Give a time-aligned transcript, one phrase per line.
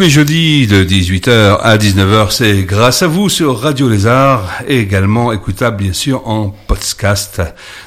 [0.00, 5.30] les jeudis de 18h à 19h, c'est grâce à vous sur Radio Lézard et également
[5.30, 7.42] écoutable bien sûr en podcast.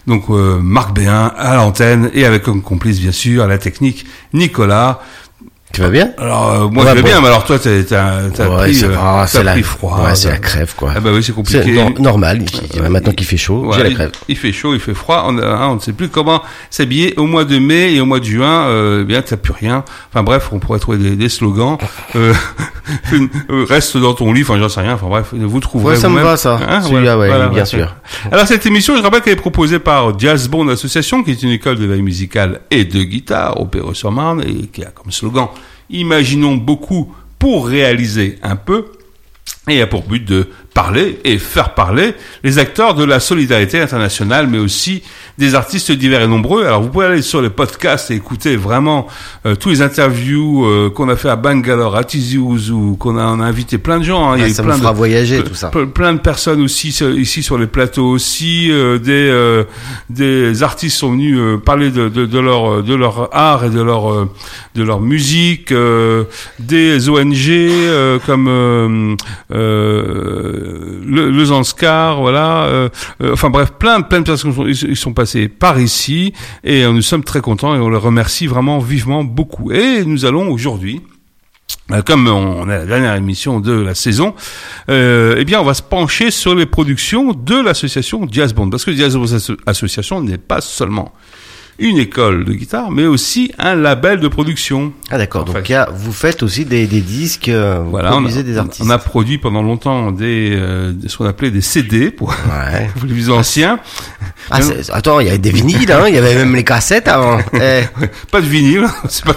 [0.05, 5.01] Donc euh, Marc Béin à l'antenne et avec comme complice bien sûr la technique Nicolas.
[5.73, 8.47] Tu vas bien Alors euh, moi je vais bien, mais alors toi t'as t'as t'as
[8.47, 10.01] Ouais, pris, euh, va, t'as c'est la- pris froid.
[10.05, 10.91] Ouais, c'est t'as- la crève, quoi.
[10.95, 11.71] Ah bah oui c'est C'est compliqué.
[11.73, 12.43] nor- normal.
[12.75, 14.11] il- Maintenant qu'il fait chaud, Voilà, j'ai la crève.
[14.27, 15.23] Il, fait chaud, il fait froid.
[15.27, 18.05] On, a- hein, on ne sait plus comment s'habiller au mois de mai et au
[18.05, 18.67] mois de juin.
[18.67, 19.83] Euh, eh bien, t'as plus rien.
[20.13, 21.79] Enfin bref, on pourrait trouver des, des slogans.
[22.15, 22.35] Euh,
[23.49, 24.43] euh, reste dans ton lit.
[24.43, 24.93] Enfin, j'en sais rien.
[24.93, 25.95] Enfin bref, vous trouverez.
[25.95, 26.25] Ouais, ça me vous-même.
[26.27, 26.59] va, ça.
[26.69, 27.65] Hein, Celui-là, ouais, bien voilà.
[27.65, 27.95] sûr.
[28.31, 31.49] Alors cette émission, je rappelle qu'elle est proposée par Jazz Bond Association, qui est une
[31.49, 35.47] école de veille musicale et de guitare au Péreux-sur-Marne et qui a comme slogan
[35.89, 38.85] Imaginons beaucoup pour réaliser un peu
[39.67, 44.47] et a pour but de parler et faire parler les acteurs de la solidarité internationale,
[44.47, 45.03] mais aussi
[45.37, 46.65] des artistes divers et nombreux.
[46.65, 49.07] Alors vous pouvez aller sur les podcasts et écouter vraiment
[49.45, 53.25] euh, tous les interviews euh, qu'on a fait à Bangalore, à Tizi Ouzou, qu'on a,
[53.25, 54.31] on a invité plein de gens.
[54.31, 54.35] hein.
[54.37, 55.69] Il y Ouais, eu ça plein de- fera voyager, tout ça.
[55.69, 59.63] Plein de personnes aussi sur- ici sur les plateaux aussi euh, des euh,
[60.09, 63.81] des artistes sont venus euh, parler de, de, de leur de leur art et de
[63.81, 64.29] leur euh,
[64.75, 66.23] de leur musique euh,
[66.59, 69.15] des ONG euh, comme euh,
[69.53, 72.89] euh, le, le Zanskar voilà euh,
[73.21, 76.33] euh, enfin bref plein plein de personnes sont, ils, sont passés par ici
[76.63, 80.25] et euh, nous sommes très contents et on les remercie vraiment vivement beaucoup et nous
[80.25, 81.01] allons aujourd'hui
[82.05, 84.33] comme on est à la dernière émission de la saison,
[84.89, 88.53] euh, eh bien, on va se pencher sur les productions de l'association Jazz.
[88.53, 89.17] Parce que Jazz
[89.65, 91.11] Association n'est pas seulement
[91.79, 94.93] une école de guitare, mais aussi un label de production.
[95.09, 95.45] Ah d'accord.
[95.45, 95.63] Donc fait.
[95.69, 98.43] il y a- vous faites aussi des, des disques, euh, vous Voilà, on a, produisez
[98.43, 98.83] des artistes.
[98.85, 102.89] on a produit pendant longtemps des, euh, ce qu'on appelait des CD pour, Ouais.
[102.95, 103.79] pour les plus anciens.
[104.51, 104.59] Ah,
[104.91, 106.05] attends, il y avait des vinyles, hein.
[106.07, 107.39] Il y avait même les cassettes avant.
[107.53, 107.83] Eh.
[108.31, 109.35] pas de vinyle, c'est pas,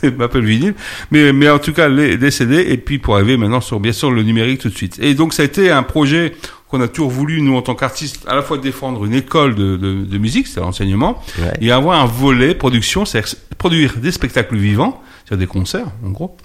[0.00, 0.74] c'est pas le vinyle,
[1.10, 3.92] mais, mais en tout cas les, des CD, et puis pour arriver maintenant sur bien
[3.92, 4.98] sûr le numérique tout de suite.
[5.00, 6.34] Et donc ça a été un projet
[6.72, 9.76] qu'on a toujours voulu, nous en tant qu'artistes, à la fois défendre une école de,
[9.76, 11.52] de, de musique, c'est l'enseignement, Ouais.
[11.60, 16.36] et avoir un volet production, c'est-à-dire produire des spectacles vivants, c'est-à-dire des concerts en gros,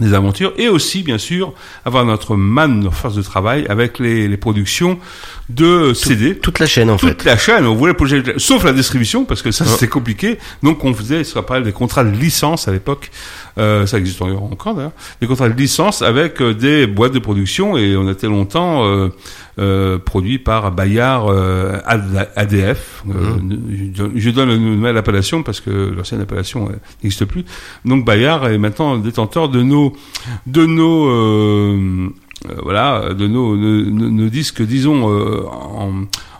[0.00, 1.52] des aventures, et aussi bien sûr
[1.84, 4.98] avoir notre man, notre force de travail avec les, les productions
[5.50, 6.36] de CD.
[6.38, 7.24] Toute la chaîne en Toute fait.
[7.24, 10.38] la chaîne, on voulait projet, sauf la distribution, parce que ça c'était compliqué.
[10.62, 13.10] Donc on faisait ce qu'on appelle des contrats de licence à l'époque,
[13.58, 17.76] euh, ça existe encore d'ailleurs, des contrats de licence avec euh, des boîtes de production
[17.76, 19.08] et on était longtemps euh,
[19.60, 23.04] euh, produit par Bayard euh, AD- ADF.
[23.08, 23.36] Euh,
[23.94, 26.72] je, je donne une nouvelle appellation parce que l'ancienne appellation euh,
[27.02, 27.44] n'existe plus.
[27.84, 29.92] Donc Bayard est maintenant détenteur de nos
[30.46, 32.10] de nos
[32.64, 35.92] voilà de nos, nos, disques disons euh, en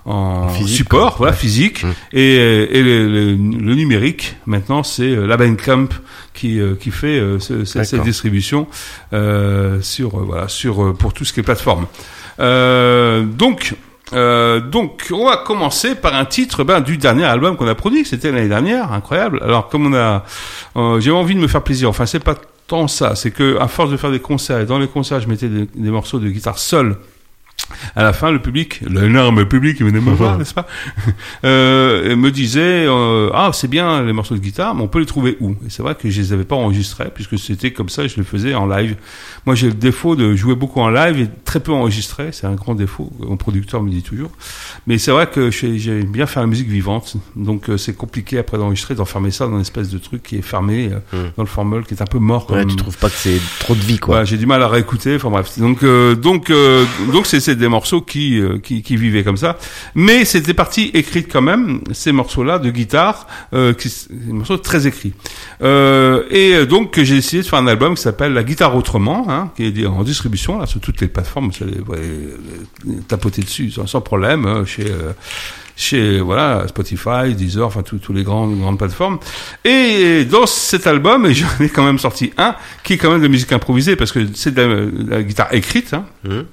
[0.07, 1.17] en Physique, support, quoi.
[1.19, 1.39] voilà, Ouais.
[1.39, 1.89] physique, Mm.
[2.15, 2.35] et,
[2.79, 5.89] et le, le- le numérique, maintenant, c'est la Bandcamp
[6.33, 8.67] qui, qui fait ce- ce- cette distribution
[9.13, 11.87] euh, sur, voilà, sur, pour tout ce qui est plateforme.
[12.41, 13.75] Euh, donc,
[14.13, 18.05] euh, donc, on va commencer par un titre ben, du dernier album qu'on a produit,
[18.05, 19.41] c'était l'année dernière, incroyable.
[19.43, 20.25] Alors, comme on a,
[20.77, 21.89] euh, j'ai envie de me faire plaisir.
[21.89, 22.37] Enfin, c'est pas
[22.67, 25.29] tant ça, c'est que à force de faire des concerts, et dans les concerts, je
[25.29, 26.97] mettais des, des morceaux de guitare seul.
[27.97, 30.67] À la fin, le public, l'énorme public qui venait me voir, n'est-ce pas,
[31.45, 35.07] euh, me disait euh, ah c'est bien les morceaux de guitare, mais on peut les
[35.07, 35.53] trouver où?
[35.67, 38.23] Et c'est vrai que je les avais pas enregistrés puisque c'était comme ça, je les
[38.25, 38.97] faisais en live.
[39.47, 42.31] Moi, j'ai le défaut de jouer beaucoup en live et très peu enregistré.
[42.33, 43.11] C'est un grand défaut.
[43.21, 44.31] Mon producteur me dit toujours.
[44.87, 48.39] Mais c'est vrai que j'ai- j'aime bien faire la musique vivante, donc euh, c'est compliqué
[48.39, 51.31] après d'enregistrer, d'enfermer ça dans une espèce de truc qui est fermé euh, Mm.
[51.37, 52.51] dans le formol, qui est un peu mort.
[52.51, 54.19] Ouais, tu trouves pas que c'est trop de vie quoi.
[54.21, 55.17] Ouais, j'ai du mal à réécouter.
[55.17, 59.25] Enfin bref, donc euh, donc euh, donc c'est des morceaux qui, euh, qui qui vivaient
[59.25, 59.59] comme ça,
[59.95, 63.75] mais c'était partie écrite quand même ces morceaux-là de guitare, euh,
[64.11, 65.13] des morceaux très écrits.
[65.63, 69.51] Euh, et donc j'ai décidé de faire un album qui s'appelle La guitare autrement, hein,
[69.57, 71.51] qui est en distribution sur toutes les plateformes.
[71.51, 72.37] Vous allez euh,
[73.09, 74.87] tapoter dessus sans, problème hein, chez
[75.77, 79.19] chez voilà Spotify, Deezer, enfin tous les grandes grandes plateformes.
[79.65, 82.55] Et dans cet album, j'en ai quand même sorti un
[82.85, 85.95] qui est quand même de musique improvisée parce que c'est de la, guitare écrite.
[85.95, 86.45] Hein, Mhm.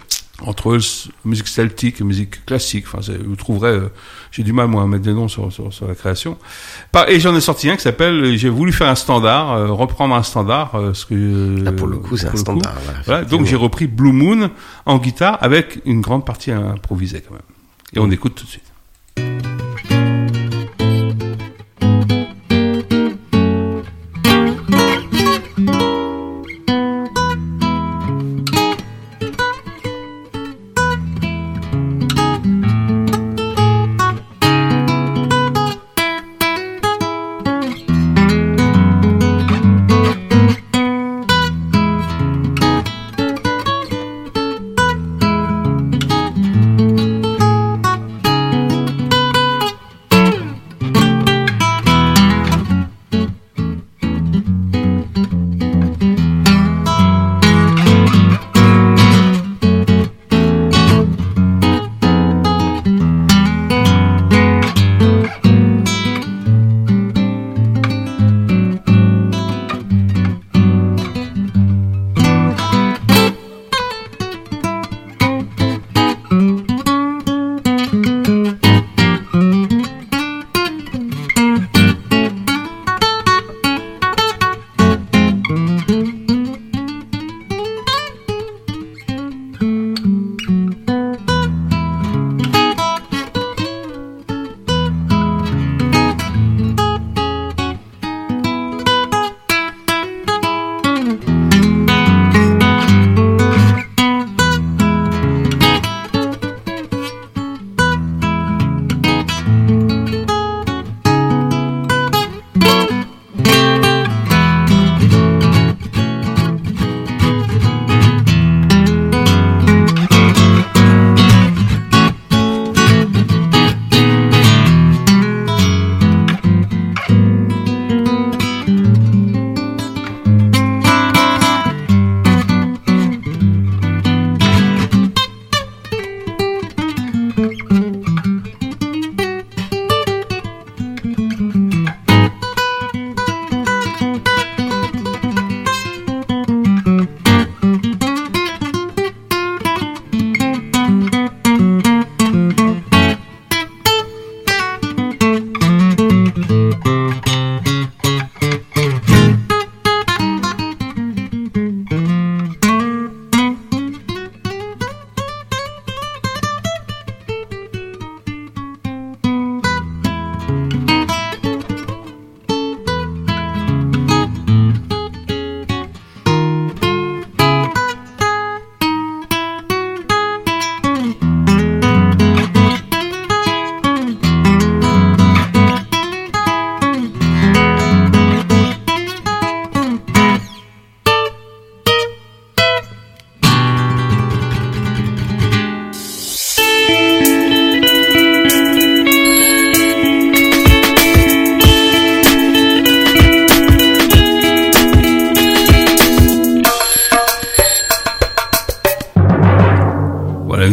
[0.44, 0.78] Entre
[1.26, 2.86] musique celtique et musique classique.
[2.88, 3.72] Enfin, vous trouverez.
[3.72, 3.92] euh,
[4.32, 6.38] j'ai du mal moi à mettre des noms sur, sur, sur la création.
[7.08, 8.38] Et j'en ai sorti un qui s'appelle.
[8.38, 10.76] J'ai voulu faire un standard, euh, reprendre un standard.
[10.76, 12.76] euh, ce que Là pour le coup, c'est un standard.
[12.84, 14.52] voilà, Voilà, donc j'ai repris Blue Moon
[14.86, 17.42] en guitare avec une grande partie improvisée quand même.
[17.94, 19.67] Et on écoute tout de suite.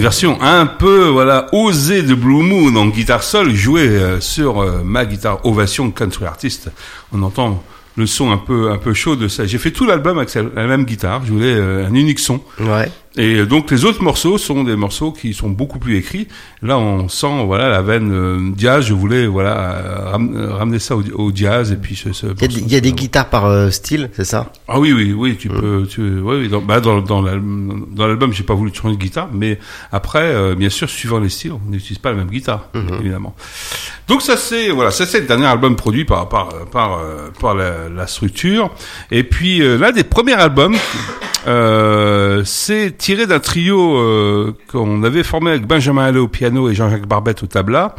[0.04, 4.82] Version un peu voilà osée de Blue Moon en guitare seule jouée euh, sur euh,
[4.84, 6.70] ma guitare Ovation Country Artist.
[7.10, 7.64] On entend
[7.96, 9.46] le son un peu un peu chaud de ça.
[9.46, 11.24] J'ai fait tout l'album avec la même guitare.
[11.24, 12.42] Je voulais euh, un unique son.
[12.60, 12.92] Ouais.
[13.16, 16.26] Et donc les autres morceaux sont des morceaux qui sont beaucoup plus écrits.
[16.62, 18.84] Là, on sent voilà la veine euh, jazz.
[18.86, 22.32] Je voulais voilà ram- ramener ça au, au jazz et puis ce, ce Il y
[22.32, 24.50] a, des- morceau- il y a des guitares par euh, style, c'est ça?
[24.66, 27.40] Ah oui oui oui tu peux tu oui, oui dans bah, dans dans l'al-
[27.92, 29.60] dans l'album j'ai pas voulu changer de guitare mais
[29.92, 32.68] après euh, bien sûr suivant les styles on n'utilise pas la même guitare
[33.00, 33.36] évidemment.
[34.08, 37.54] Donc ça c'est voilà ça c'est le dernier album produit par par par euh, par
[37.54, 38.70] la, la structure
[39.12, 40.74] et puis euh, l'un des premiers albums
[41.46, 46.74] euh, c'est tiré d'un trio euh, qu'on avait formé avec Benjamin Allais au piano et
[46.74, 47.94] Jean-Jacques Barbette au tabla.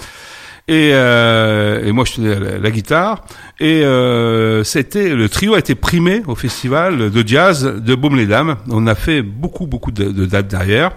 [0.67, 3.23] Et, euh, et moi je tenais la, guitare
[3.59, 8.55] et euh, c'était le trio a été primé au festival de jazz de Baume-les-Dames.
[8.71, 10.89] On a fait beaucoup beaucoup de, dates derrière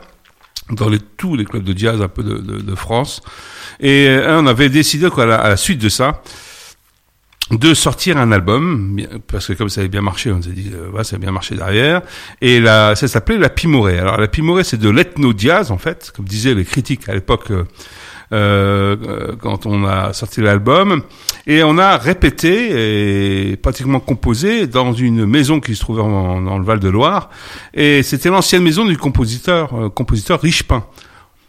[0.70, 3.20] dans les, tous les clubs de jazz un peu de, France.
[3.78, 6.22] Et on avait décidé quoi, à, la, à la suite de ça
[7.50, 10.90] de sortir un album parce que comme ça avait bien marché on s'est dit euh,
[10.90, 12.02] ouais, ça a bien marché derrière.
[12.42, 13.98] Et là ça s'appelait la Pimorée.
[13.98, 17.50] Alors la Pimorée c'est de l'ethno jazz en fait comme disaient les critiques à l'époque
[17.50, 17.64] euh,
[18.32, 21.02] euh, quand on a sorti l'album.
[21.46, 26.58] Et on a répété et pratiquement composé dans une maison qui se trouvait en- dans
[26.58, 27.30] le Val de Loire
[27.72, 30.84] et c'était l'ancienne maison du compositeur euh, compositeur Richepin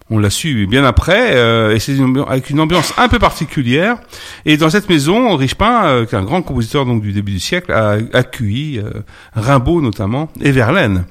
[0.09, 1.95] on l'a su bien après, euh, et c'est
[2.27, 3.97] avec une ambiance un peu particulière.
[4.45, 7.97] Et dans cette maison, Richepin, euh, un grand compositeur donc du début du siècle, a
[8.13, 9.01] accueilli euh,
[9.33, 11.05] Rimbaud notamment et Verlaine.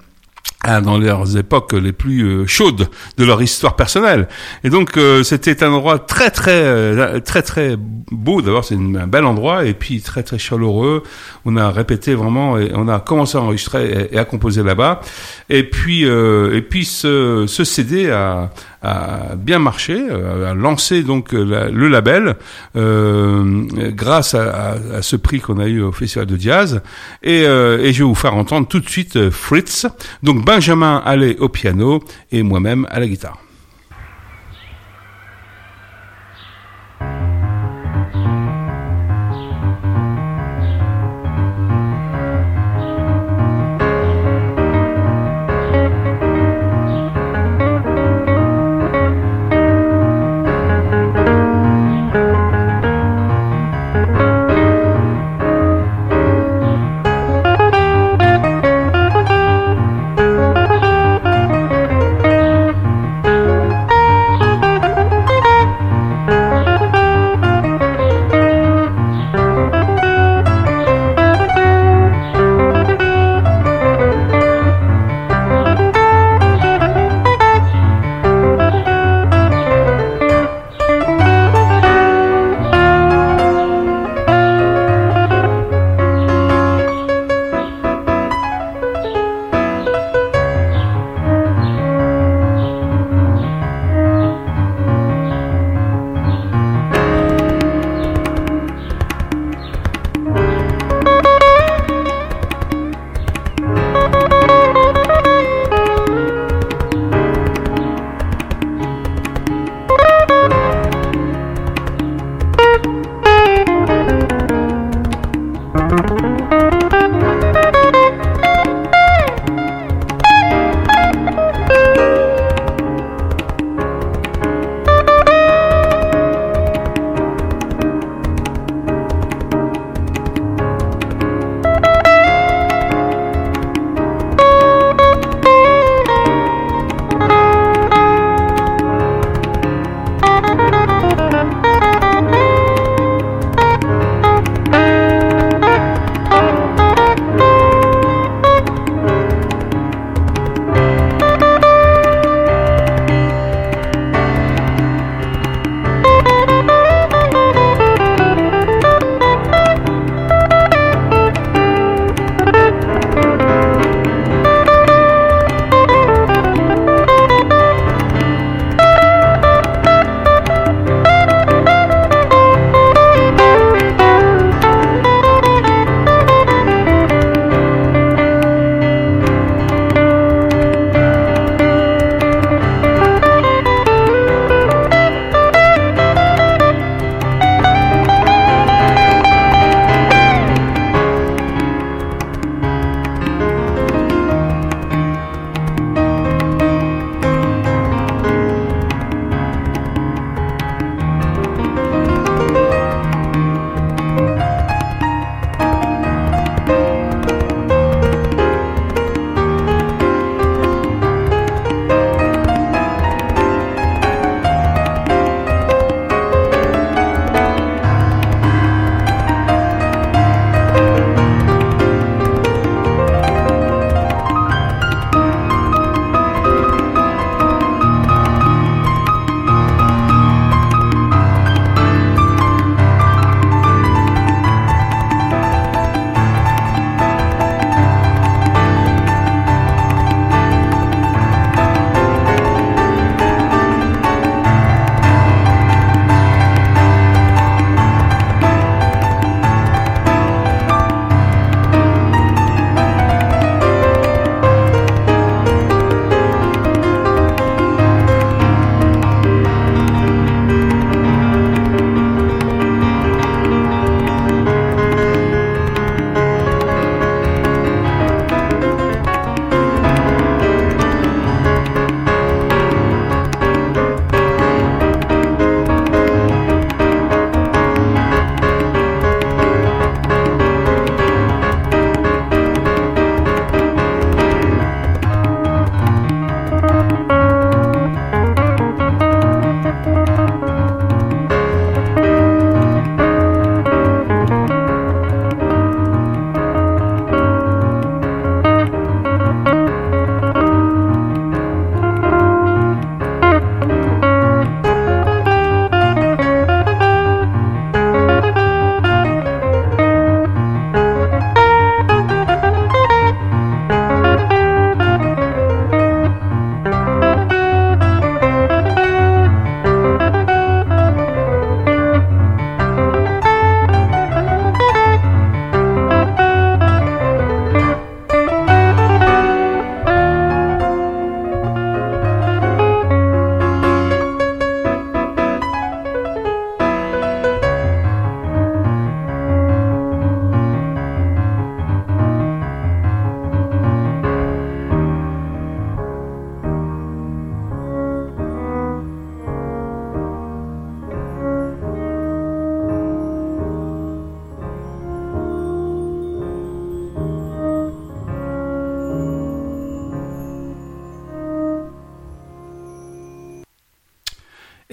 [0.65, 4.27] Dans leurs époques les plus euh, chaudes de leur histoire personnelle.
[4.65, 7.77] Et donc euh, c'était un endroit très très euh, très très
[8.11, 8.43] beau.
[8.43, 11.05] D'abord c'est un bel endroit et puis très très chaleureux.
[11.45, 15.01] On a répété vraiment et on a commencé à enregistrer et, à composer là-bas.
[15.49, 18.51] Et puis et puis ce, ce CD a,
[18.83, 22.37] a bien marché, a lancé donc le label
[22.77, 23.63] euh,
[23.93, 26.83] grâce à, à- ce prix qu'on a eu au Festival de Jazz.
[27.23, 29.87] Et, et je vais vous faire entendre tout de suite Fritz.
[30.23, 32.01] Donc Benjamin allait au piano
[32.33, 33.39] et moi-même à la guitare.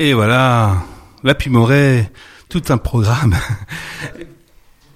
[0.05, 0.75] Et voilà,
[1.23, 2.11] la Pimoret,
[2.47, 3.33] tout un programme.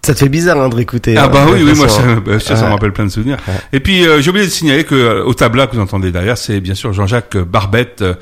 [0.06, 1.18] Ça te fait bizarre hein, de réécouter.
[1.18, 3.10] Ah bah oui, de oui, toute moi ça, bah, ça, ça me rappelle plein de
[3.10, 3.38] souvenirs.
[3.74, 6.38] Et puis euh, j'ai oublié de signaler que euh, au tabla que vous entendez derrière,
[6.38, 8.14] c'est bien sûr Jean-Jacques Barbette euh,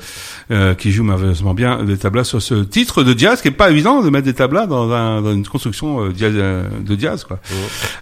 [0.50, 3.70] euh, qui joue merveilleusement bien des tablas sur ce titre de jazz, qui est pas
[3.70, 7.24] évident de mettre des tablas dans, un, dans une construction euh, jazz, euh, de jazz
[7.24, 7.38] quoi.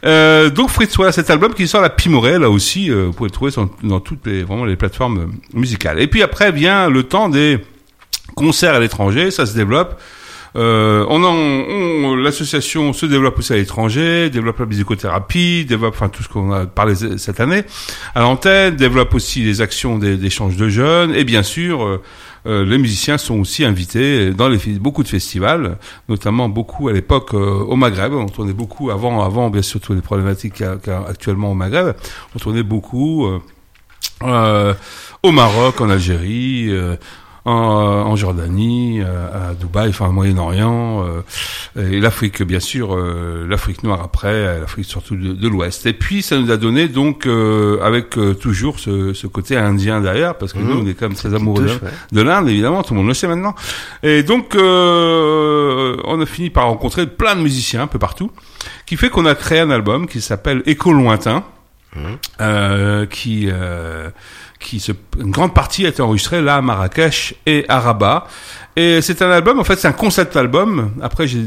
[0.05, 3.29] Euh, donc Fritz, voilà cet album qui sort la Pimoret, là aussi, euh, vous pouvez
[3.29, 5.27] le trouver sur- dans toutes les vraiment les plateformes euh,
[5.59, 6.01] musicales.
[6.01, 7.59] Et puis après vient le temps des
[8.37, 10.01] concerts à l'étranger, ça se développe.
[10.55, 16.23] Euh, on on- l'association se développe aussi à l'étranger, développe la musicothérapie, développe enfin tout
[16.23, 17.65] ce qu'on a parlé cette année
[18.15, 22.03] à l'antenne, développe aussi les actions d'échange de jeunes et bien sûr euh,
[22.47, 25.77] euh, les musiciens sont aussi invités dans les, beaucoup de festivals,
[26.09, 28.15] notamment beaucoup à l'époque euh, au Maghreb.
[28.15, 31.51] On tournait beaucoup avant, avant bien sûr toutes les problématiques qu'il y y a actuellement
[31.51, 31.95] au Maghreb.
[32.35, 33.41] On tournait beaucoup euh,
[34.23, 34.75] euh,
[35.23, 36.71] au Maroc, en Algérie,
[37.47, 37.53] en,
[38.11, 41.05] en Jordanie, euh, à Dubaï, enfin au Moyen-Orient,
[41.77, 45.87] euh, et l'Afrique bien sûr, euh, l'Afrique noire après, euh, l'Afrique surtout de, de l'Ouest.
[45.87, 50.01] Et puis ça nous a donné donc euh, avec euh, toujours ce, ce côté indien
[50.01, 50.69] derrière, parce que Mhm.
[50.69, 51.81] nous on est quand même très amoureux touche,
[52.13, 52.25] de, ouais.
[52.25, 53.55] l'Inde évidemment, tout le monde le sait maintenant.
[54.03, 58.31] Et donc euh, on a fini par rencontrer plein de musiciens un peu partout,
[58.87, 61.45] qui fait qu'on a créé un album qui s'appelle Écho lointain
[62.43, 64.11] euh, qui euh,
[64.59, 68.27] qui se, une grande partie a été enregistrée là à Marrakech et à Rabat.
[68.77, 70.93] Et c'est un album, en fait, c'est un concept album.
[71.03, 71.47] Après, j'ai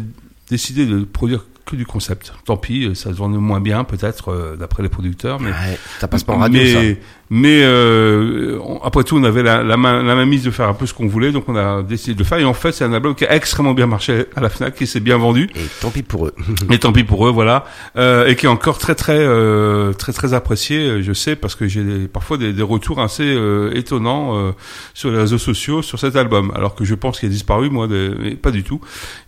[0.50, 2.34] décidé de produire que du concept.
[2.46, 6.08] Tant pis, ça se vend moins bien peut-être euh, d'après les producteurs, mais Ouais, ça
[6.08, 7.00] passe pas en radio, mais, ça.
[7.30, 10.68] Mais euh, on- après tout, on avait la, la, main, la main mise de faire
[10.68, 12.40] un peu ce qu'on voulait, donc on a décidé de le faire.
[12.40, 14.88] Et en fait, c'est un album qui a extrêmement bien marché à la Fnac, qui
[14.88, 15.50] s'est bien vendu.
[15.56, 16.34] Et tant pis pour eux.
[16.72, 17.66] Et tant pis pour eux, voilà.
[17.98, 21.56] Euh, et qui est encore très très euh, très très apprécié, euh, je sais, parce
[21.56, 24.52] que j'ai parfois des, des retours assez euh, étonnants euh,
[24.94, 27.88] sur les réseaux sociaux sur cet album, alors que je pense qu'il a disparu, moi,
[27.88, 28.80] des- mais pas du tout.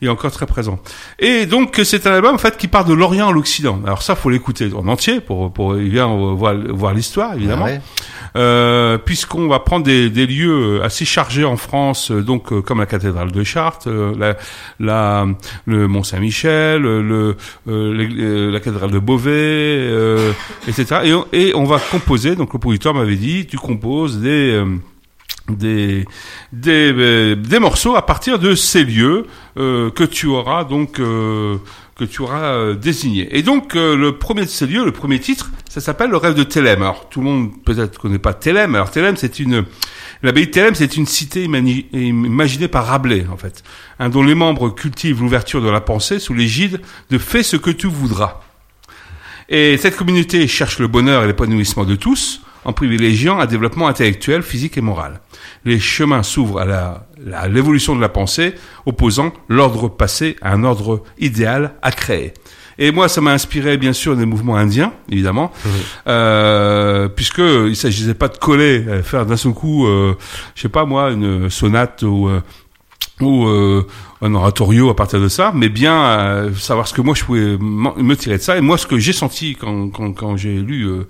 [0.02, 0.80] Il est encore très présent.
[1.20, 3.80] Et donc c'est un album en fait qui part de l'Orient à l'Occident.
[3.86, 7.66] Alors ça, faut l'écouter en entier pour pour bien voir voir l'histoire, évidemment.
[7.68, 7.82] Ah ouais.
[8.38, 12.86] Euh, puisqu'on va prendre des, lieux assez chargés en France, euh, donc euh, comme la
[12.86, 13.90] cathédrale de Chartres,
[14.80, 16.84] le Mont Saint-Michel,
[17.66, 20.24] la cathédrale de Beauvais,
[20.68, 21.26] etc.
[21.34, 22.36] Et on, va composer.
[22.36, 24.64] Donc le producteur m'avait dit, tu composes des
[27.60, 29.26] morceaux à partir de ces lieux
[29.56, 31.02] que tu auras donc
[32.02, 33.38] que tu auras euh, désigné.
[33.38, 36.34] Et donc euh, le premier de ces lieux, le premier titre, ça s'appelle le rêve
[36.34, 36.82] de Thélème.
[36.82, 38.74] Alors tout le monde peut-être connaît pas Thélème.
[38.74, 39.66] Alors Thélème, c'est une
[40.24, 43.64] l'abbaye de Thélème, c'est une cité imaginée par Rabelais en fait,
[44.10, 47.86] dont les membres cultivent l'ouverture de la pensée sous l'égide de fais ce que tu
[47.86, 48.42] voudras.
[49.50, 54.44] Et cette communauté cherche le bonheur et l'épanouissement de tous en privilégiant un développement intellectuel,
[54.44, 55.22] physique et moral.
[55.66, 58.54] Les chemins s'ouvrent à l'évolution de la pensée,
[58.86, 62.34] opposant l'ordre passé à un ordre idéal à créer.
[62.78, 65.52] Et moi, ça m'a inspiré, bien sûr, des mouvements indiens, évidemment,
[66.08, 70.18] euh, puisque il s'agissait pas de coller, euh, faire d'un seul coup, euh,
[70.56, 72.42] je sais pas moi, une sonate ou euh,
[73.20, 73.86] ou euh,
[74.22, 77.58] un oratorio à partir de ça, mais bien euh, savoir ce que moi je pouvais
[77.58, 78.58] me tirer de ça.
[78.58, 81.08] Et moi, ce que j'ai senti quand, j'ai lu euh,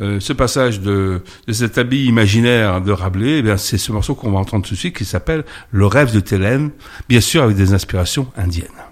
[0.00, 4.32] euh, ce passage de, de cet habit imaginaire de Rabelais, eh c'est ce morceau qu'on
[4.32, 6.70] va entendre tout de suite qui s'appelle Le rêve de Thélème,
[7.08, 8.91] bien sûr avec des inspirations indiennes.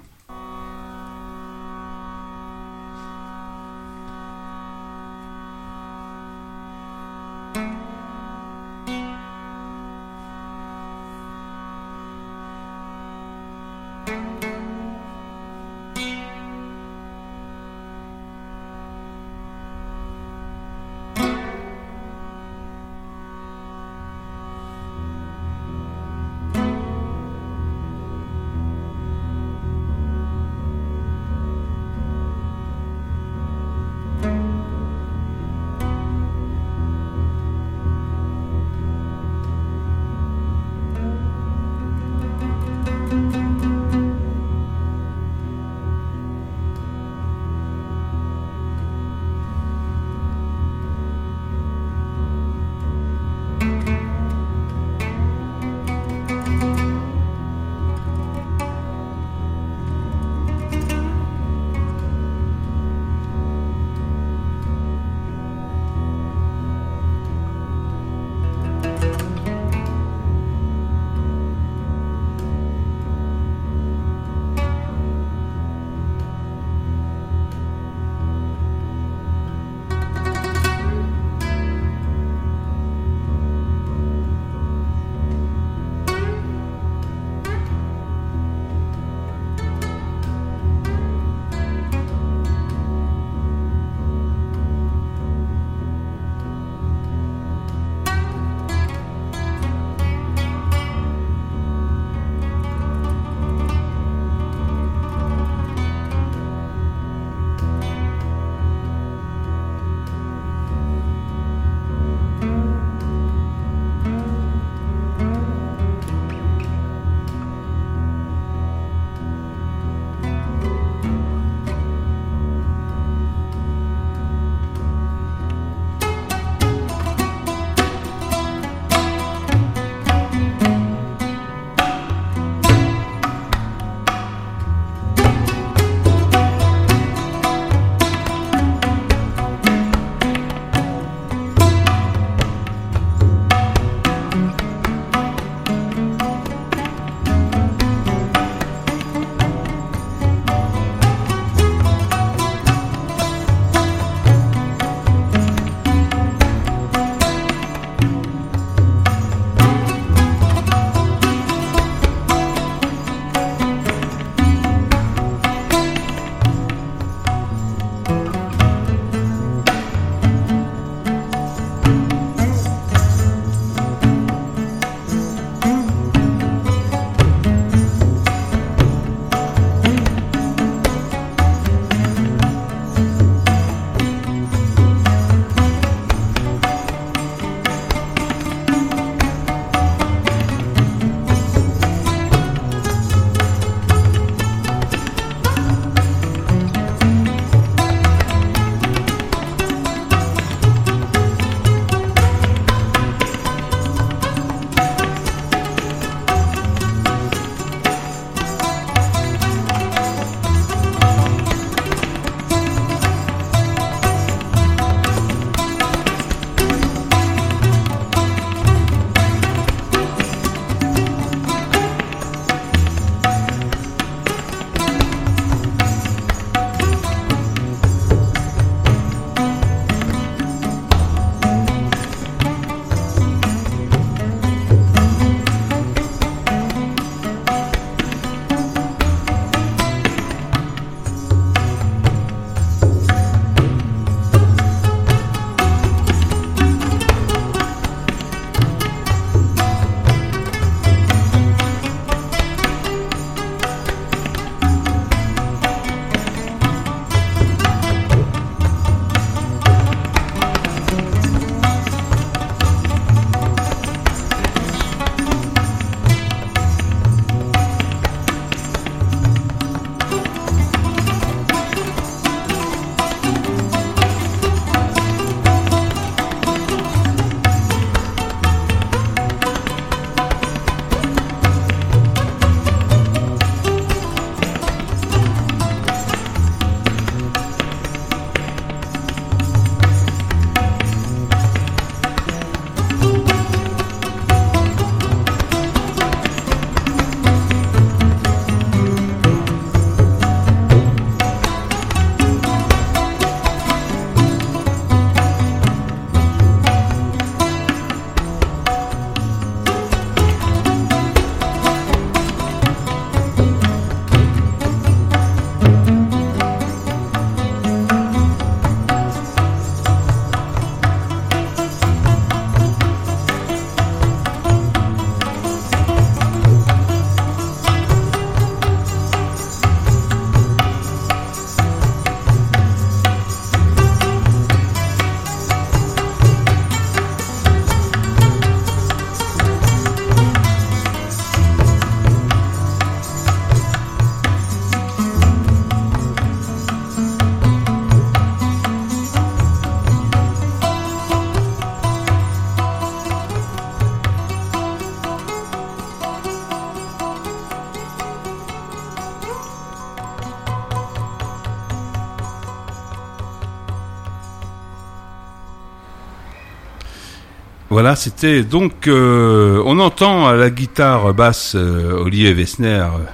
[367.96, 373.04] C'était donc euh, on entend à la guitare basse euh, Olivier Wessner, euh,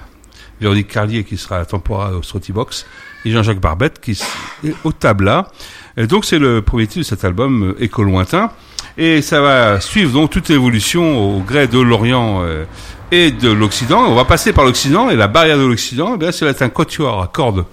[0.60, 2.86] Véronique Carlier qui sera à la Tempora au Box
[3.24, 5.48] et Jean-Jacques Barbette qui est au tabla.
[5.96, 8.50] Et donc c'est le premier titre de cet album euh, Écho lointain
[8.98, 12.64] et ça va suivre donc toute l'évolution au gré de l'Orient euh,
[13.10, 14.04] et de l'Occident.
[14.08, 17.64] On va passer par l'Occident et la barrière de l'Occident, eh un quatuor à cordes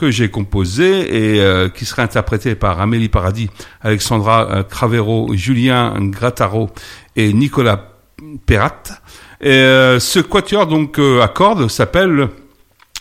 [0.00, 3.50] que j'ai composé et euh, qui sera interprété par Amélie Paradis,
[3.82, 6.70] Alexandra euh, Cravero, Julien Grattaro
[7.16, 7.92] et Nicolas
[8.46, 8.82] Perrat.
[9.44, 12.28] Euh, ce quatuor donc à cordes s'appelle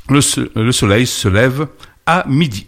[0.10, 0.20] le,
[0.56, 1.68] le soleil se lève
[2.06, 2.68] à midi.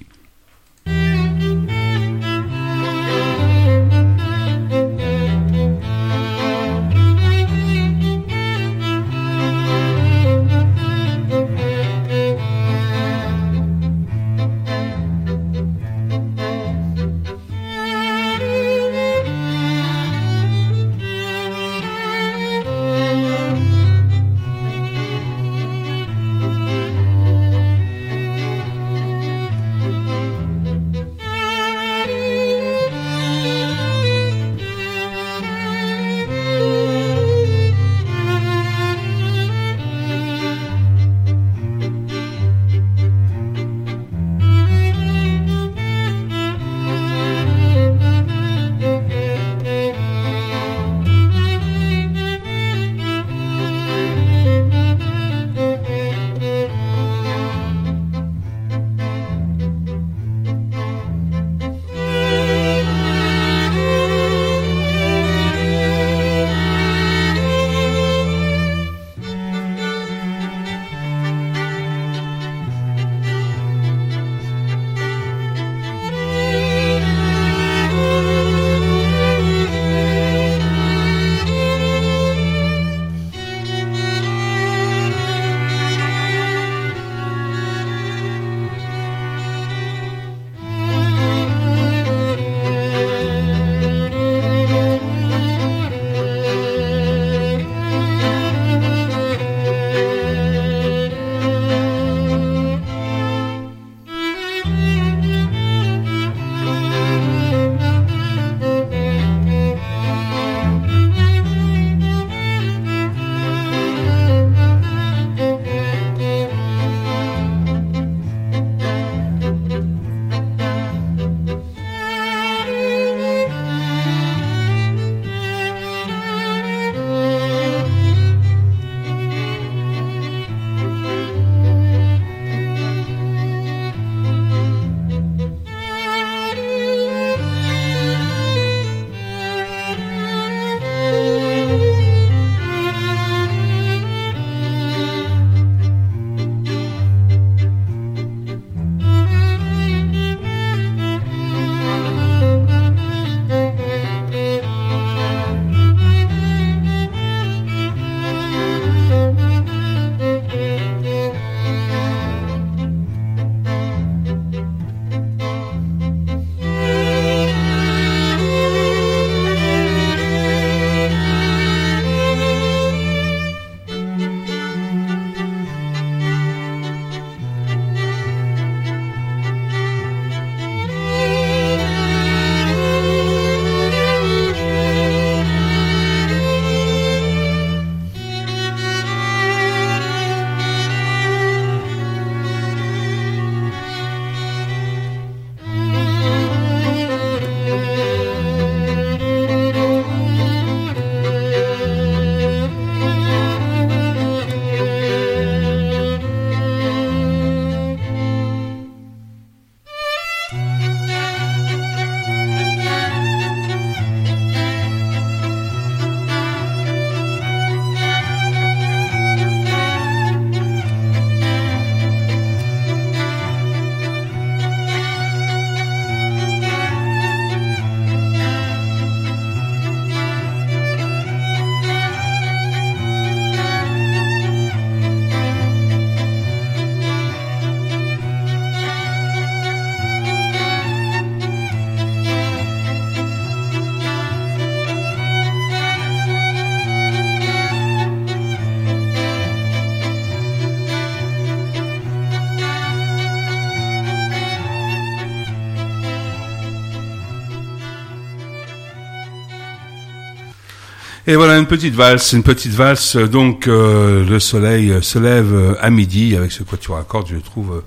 [261.28, 263.16] Et voilà une petite valse, une petite valse.
[263.16, 267.38] Donc euh, le soleil se lève euh, à midi avec ce quatuor à cordes, je
[267.38, 267.76] trouve.
[267.76, 267.82] euh,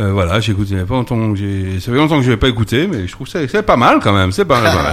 [0.00, 3.06] euh, voilà, j'ai écouté pas longtemps ça fait longtemps que je l'ai pas écouté, mais
[3.06, 4.92] je trouve que c'est, pas mal quand même, c'est pas mal.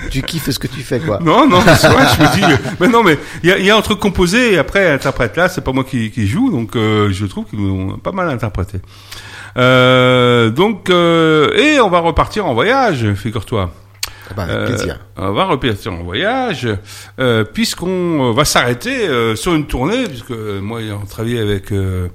[0.10, 1.20] Tu kiffes ce que tu fais, quoi.
[1.22, 3.76] non, non, c'est vrai, je me dis, mais non, mais il y a, y a
[3.76, 7.10] un truc composé et après interprète là, c'est pas moi qui, qui joue, donc euh,
[7.12, 8.78] je trouve qu'ils ont pas mal interprété.
[9.56, 13.70] Euh, donc, euh, et on va repartir en voyage, figure-toi.
[14.30, 14.76] Ah bah, Euh,
[15.16, 16.68] on va repartir en voyage,
[17.18, 22.08] euh, puisqu'on va s'arrêter euh, sur une tournée, puisque moi, on travaillait avec euh,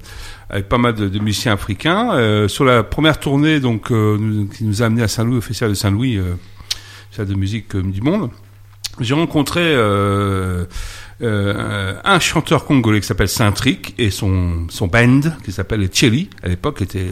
[0.51, 2.13] avec pas mal de, musiciens africains.
[2.13, 5.71] Euh, sur la première tournée, donc, euh, qui nous a amené à Saint-Louis, au Festival
[5.71, 6.35] de Saint-Louis, euh,
[7.11, 8.29] salle de musique euh, du monde,
[8.99, 10.65] j'ai rencontré euh,
[11.21, 16.49] euh, un chanteur congolais qui s'appelle Saint-Tric et son, son band qui s'appelle Thierry, à
[16.49, 17.11] l'époque était...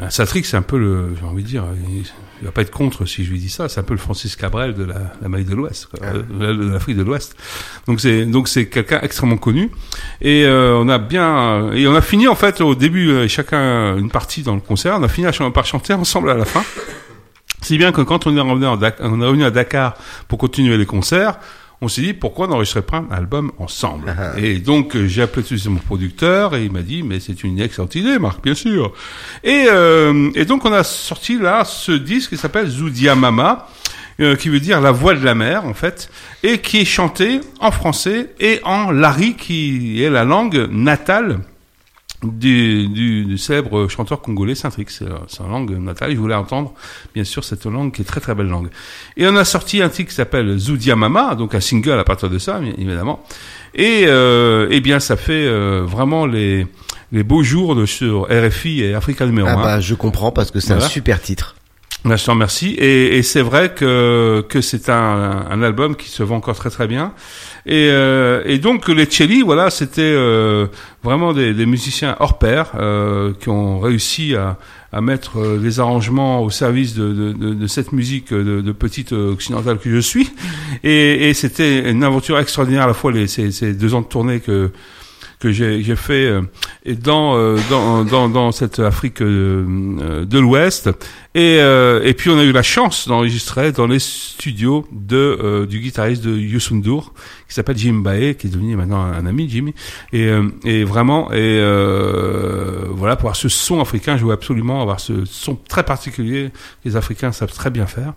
[0.00, 2.04] Un Saint-Tric, c'est un peu le, j'ai envie de dire, il,
[2.40, 4.36] il va pas être contre si je lui dis ça, c'est un peu le Francis
[4.36, 6.12] Cabrel de la, l'Amérique de l'Ouest, Ah.
[6.14, 6.22] euh,
[6.54, 7.34] de l'Afrique de l'Ouest.
[7.86, 9.70] Donc c'est donc c'est quelqu'un extrêmement connu
[10.20, 13.96] et euh, on a bien et on a fini en fait au début euh, chacun
[13.96, 16.62] une partie dans le concert, on a fini à par chanter ensemble à la fin.
[17.62, 19.94] Si bien que quand on est revenu, en Dak- on est revenu à Dakar
[20.28, 21.38] pour continuer les concerts,
[21.80, 24.14] on s'est dit pourquoi n'enregistrer pas un album ensemble.
[24.18, 24.38] Ah.
[24.38, 27.20] Et donc euh, j'ai appelé tout de suite mon producteur et il m'a dit mais
[27.20, 28.92] c'est une excellente idée Marc bien sûr.
[29.44, 33.68] Et, euh, et donc on a sorti là ce disque qui s'appelle Zoudia Mama.
[34.20, 36.10] euh, qui veut dire la voix de la mer en fait,
[36.42, 41.38] et qui est chanté en français et en lari qui est la langue natale
[42.22, 44.86] du, du, du célèbre chanteur congolais Saint-Trix.
[44.88, 46.12] C'est sa langue natale.
[46.12, 46.72] Je voulais entendre,
[47.14, 48.68] bien sûr, cette langue qui est très très belle langue.
[49.16, 52.28] Et on a sorti un titre qui s'appelle Zoudia Mama, donc un single à partir
[52.30, 53.22] de ça, évidemment.
[53.74, 56.66] Et euh, eh bien, ça fait euh, vraiment les
[57.10, 59.62] les beaux jours de, sur RFI et Africa numéro Ah 1.
[59.62, 60.84] bah, je comprends parce que c'est Voilà.
[60.84, 61.54] un super titre.
[62.04, 62.74] Je te remercie.
[62.78, 66.70] Et, et c'est vrai que, que c'est un, un album qui se vend encore très
[66.70, 67.12] très bien.
[67.66, 70.68] Et, euh, et donc les Celli, voilà, c'était euh,
[71.02, 74.56] vraiment des, des musiciens hors pair euh, qui ont réussi à,
[74.90, 78.72] à mettre euh, les arrangements au service de, de, de, de cette musique de, de
[78.72, 80.30] petite euh, occidentale que je suis.
[80.84, 84.06] Et, et c'était une aventure extraordinaire à la fois les, ces, ces deux ans de
[84.06, 84.70] tournée que
[85.38, 86.42] que j'ai fait euh,
[86.86, 90.90] dans, euh, dans dans dans cette Afrique euh, de l'Ouest.
[91.34, 95.66] Et euh, et puis on a eu la chance d'enregistrer dans les studios de euh,
[95.66, 97.12] du guitariste de Youssou N'Dour
[97.46, 99.74] qui s'appelle Jim Bae qui est devenu maintenant un, un ami Jimmy
[100.12, 104.82] et euh, et vraiment et euh, voilà pour avoir ce son africain je voulais absolument
[104.82, 106.50] avoir ce son très particulier
[106.82, 108.14] que les Africains savent très bien faire.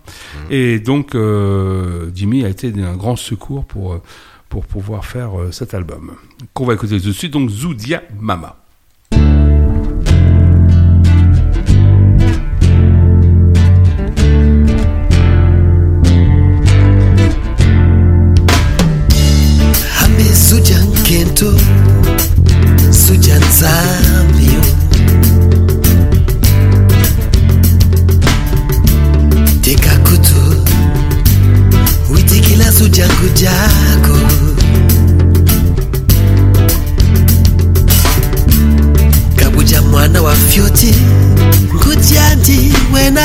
[0.50, 4.02] Et donc euh, Jimmy a été d'un grand secours pour euh,
[4.52, 6.12] pour pouvoir faire euh, cet album.
[6.52, 8.61] Qu'on va écouter tout de suite donc Zoudia Mama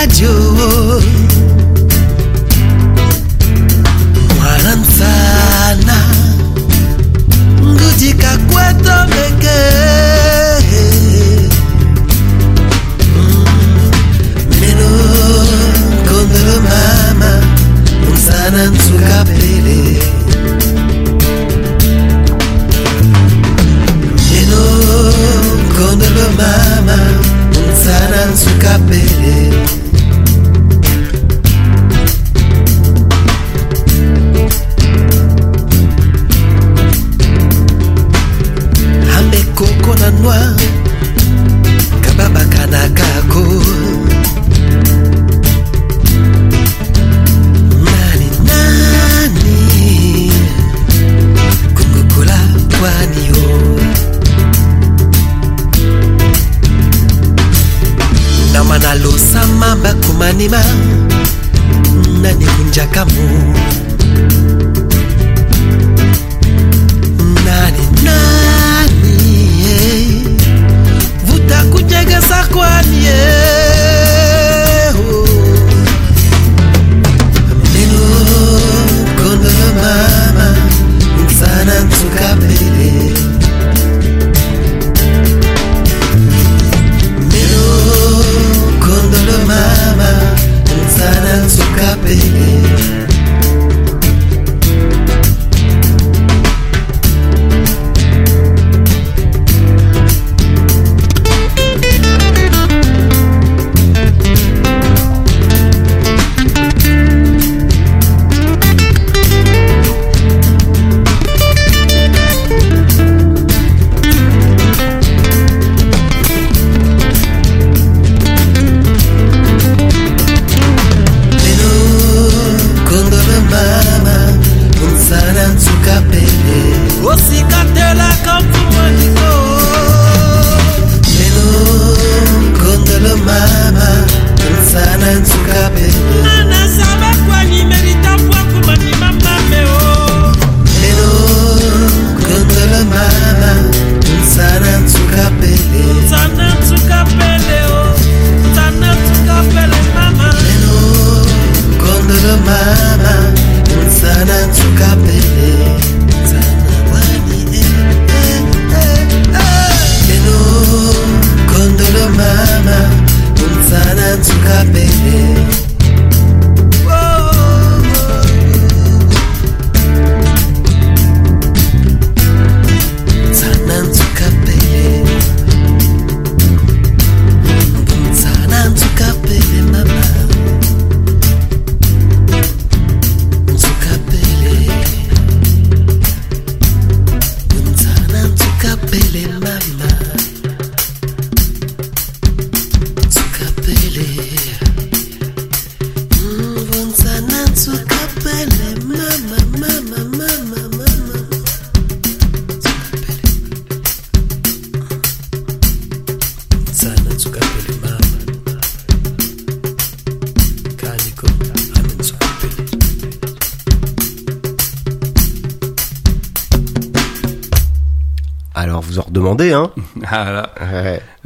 [0.07, 0.46] जो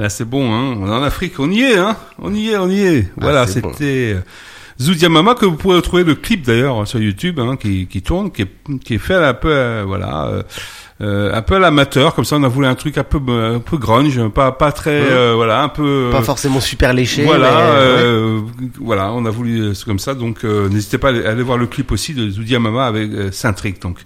[0.02, 0.76] là c'est bon, hein.
[0.80, 1.95] On est en Afrique, on y est, hein.
[2.20, 3.12] On y est, on y est.
[3.18, 3.72] Voilà, c'est bon.
[3.72, 4.22] c'était euh,
[4.80, 8.32] Zoudia Mama que vous pourrez retrouver le clip d'ailleurs sur YouTube, hein, qui, qui tourne,
[8.32, 8.52] qui est,
[8.84, 10.26] qui est fait un peu, euh, voilà.
[10.28, 10.43] euh,
[11.02, 13.60] euh, un peu à l'amateur, comme ça on a voulu un truc un peu un
[13.60, 15.08] peu grunge, pas pas très Ouais.
[15.12, 17.24] euh, voilà un peu Pas forcément super léché.
[17.24, 20.14] Voilà, mais, voilà, on a voulu c'est comme ça.
[20.14, 23.82] Donc, euh, n'hésitez pas à aller, voir le clip aussi de Zoudia Mama avec Saint-Trick.
[23.82, 23.97] Donc,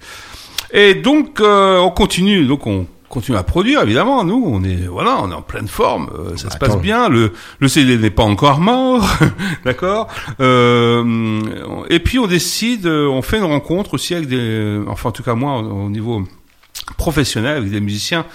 [0.71, 2.45] et donc euh, on continue.
[2.45, 4.23] Donc, on continue à produire évidemment.
[4.23, 6.09] Nous, on est voilà, on est en pleine forme.
[6.13, 6.67] euh, ça se Attends.
[6.67, 7.09] passe bien.
[7.09, 9.07] Le le CD n'est pas encore mort,
[9.65, 10.07] d'accord.
[10.41, 11.41] Euh,
[11.89, 15.23] et puis on décide, euh, on fait une rencontre aussi avec des, enfin en tout
[15.23, 16.23] cas moi au, au niveau
[16.97, 18.25] professionnel avec des musiciens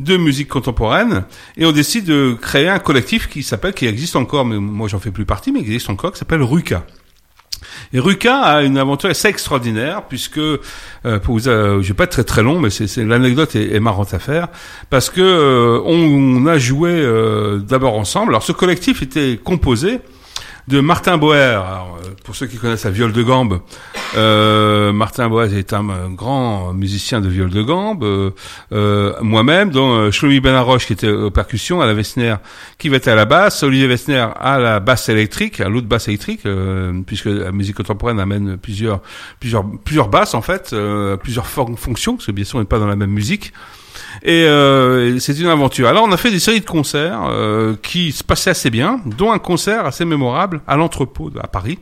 [0.00, 1.24] de musique contemporaine
[1.56, 4.98] et on décide de créer un collectif qui s'appelle, qui existe encore, mais moi j'en
[4.98, 6.84] fais plus partie, mais qui existe encore, qui s'appelle Ruka.
[7.92, 10.58] Et Ruka a une aventure assez extraordinaire puisque, euh,
[11.22, 14.14] pour euh, je vais pas être très très long, mais c'est, l'anecdote est, est marrante
[14.14, 14.48] à faire
[14.90, 18.32] parce que euh, on, on a joué euh, d'abord ensemble.
[18.32, 20.00] Alors ce collectif était composé
[20.68, 21.36] de Martin Boer.
[21.36, 23.60] Alors, euh, pour ceux qui connaissent la viole de gambe,
[24.16, 28.04] euh, Martin Boer est un, grand musicien de viole de gambe.
[28.72, 32.36] euh, Moi-même, dont Shlomi Benaroche qui était aux percussions, à la Wessner
[32.78, 36.42] qui être à la basse, Olivier Wessner à la basse électrique, à l'autre basse électrique,
[37.06, 39.00] puisque la musique contemporaine amène plusieurs
[39.40, 40.74] plusieurs plusieurs basses en fait,
[41.22, 43.52] plusieurs fonctions, parce que bien sûr on n'est pas dans la même musique.
[44.22, 45.88] Et euh, c'est une aventure.
[45.88, 49.32] Alors on a fait des séries de concerts euh, qui se passaient assez bien, dont
[49.32, 51.78] un concert assez mémorable à l'entrepôt à Paris.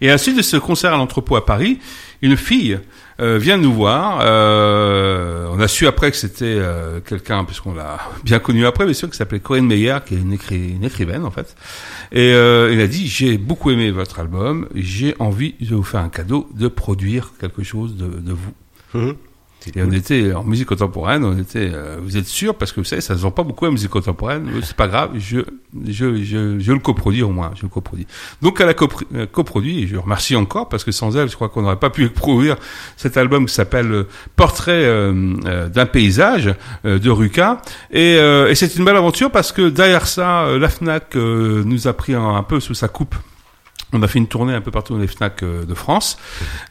[0.00, 1.78] Et à la suite de ce concert à l'entrepôt à Paris,
[2.22, 2.78] une fille
[3.20, 4.20] euh, vient nous voir.
[4.22, 8.94] euh, on a su après que c'était euh, quelqu'un, puisqu'on l'a bien connu après, bien
[8.94, 11.54] sûr, qui s'appelait Corinne Meyer, qui est une, écri- une écrivaine en fait.
[12.12, 16.00] Et euh, il a dit j'ai beaucoup aimé votre album, j'ai envie de vous faire
[16.00, 18.54] un cadeau, de produire quelque chose de, de vous.
[18.98, 19.14] Mhm.
[19.76, 22.54] On était en musique contemporaine, on était, euh, vous êtes sûr?
[22.54, 24.48] Parce que vous savez, ça se vend pas beaucoup la musique contemporaine.
[24.48, 25.40] Euh, C'est pas grave, je,
[25.86, 28.06] je, je, je le coproduis au moins, je le coproduis.
[28.40, 28.74] Donc elle a
[29.14, 31.90] euh, coproduit et je remercie encore parce que sans elle, je crois qu'on n'aurait pas
[31.90, 32.56] pu produire
[32.96, 34.06] cet album qui s'appelle
[34.36, 36.54] Portrait d'un paysage
[36.84, 37.60] de Ruka.
[37.90, 42.14] Et, et c'est une belle aventure parce que derrière ça, la Fnac nous a pris
[42.14, 43.14] un peu sous sa coupe.
[43.92, 46.16] On a fait une tournée un peu partout dans les Fnac euh, de France.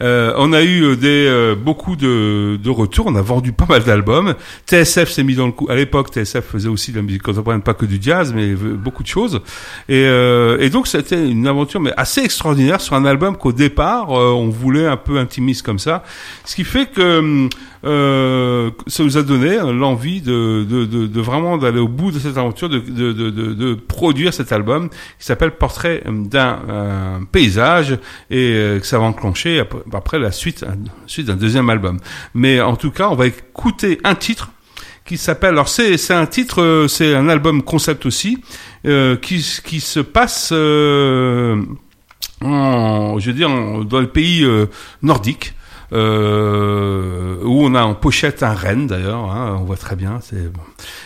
[0.02, 3.08] Euh, on a eu euh, beaucoup de, retours.
[3.08, 4.36] On a vendu pas mal d'albums.
[4.68, 5.68] TSF s'est mis dans le coup.
[5.70, 9.04] À l'époque, TSF faisait aussi de la musique contemporaine, pas que du jazz, mais beaucoup
[9.04, 9.42] de choses.
[9.90, 14.10] Et, euh, et donc c'était une aventure mais assez extraordinaire sur un album qu'au départ
[14.10, 16.04] on voulait un peu intimiste comme ça.
[16.46, 17.50] Ce qui fait que
[17.86, 22.20] euh, ça nous a donné l'envie de, de, de, de vraiment d'aller au bout de
[22.20, 27.94] cette aventure, de, de, produire cet album qui s'appelle Portrait d'un euh, paysage
[28.30, 29.64] et euh, que ça va enclencher
[29.94, 30.66] après, la suite,
[31.08, 32.00] suite d'un deuxième album.
[32.34, 34.52] Mais en tout cas, on va écouter un titre
[35.10, 38.38] qui s'appelle alors c'est c'est un titre euh, c'est un album concept aussi
[38.86, 41.60] euh, qui qui se passe euh,
[42.42, 43.50] en, je veux dire
[43.86, 44.46] dans le pays
[45.02, 45.56] nordique
[45.92, 50.52] euh, où on a en pochette un renne d'ailleurs hein, on voit très bien c'est
[50.52, 50.62] bon.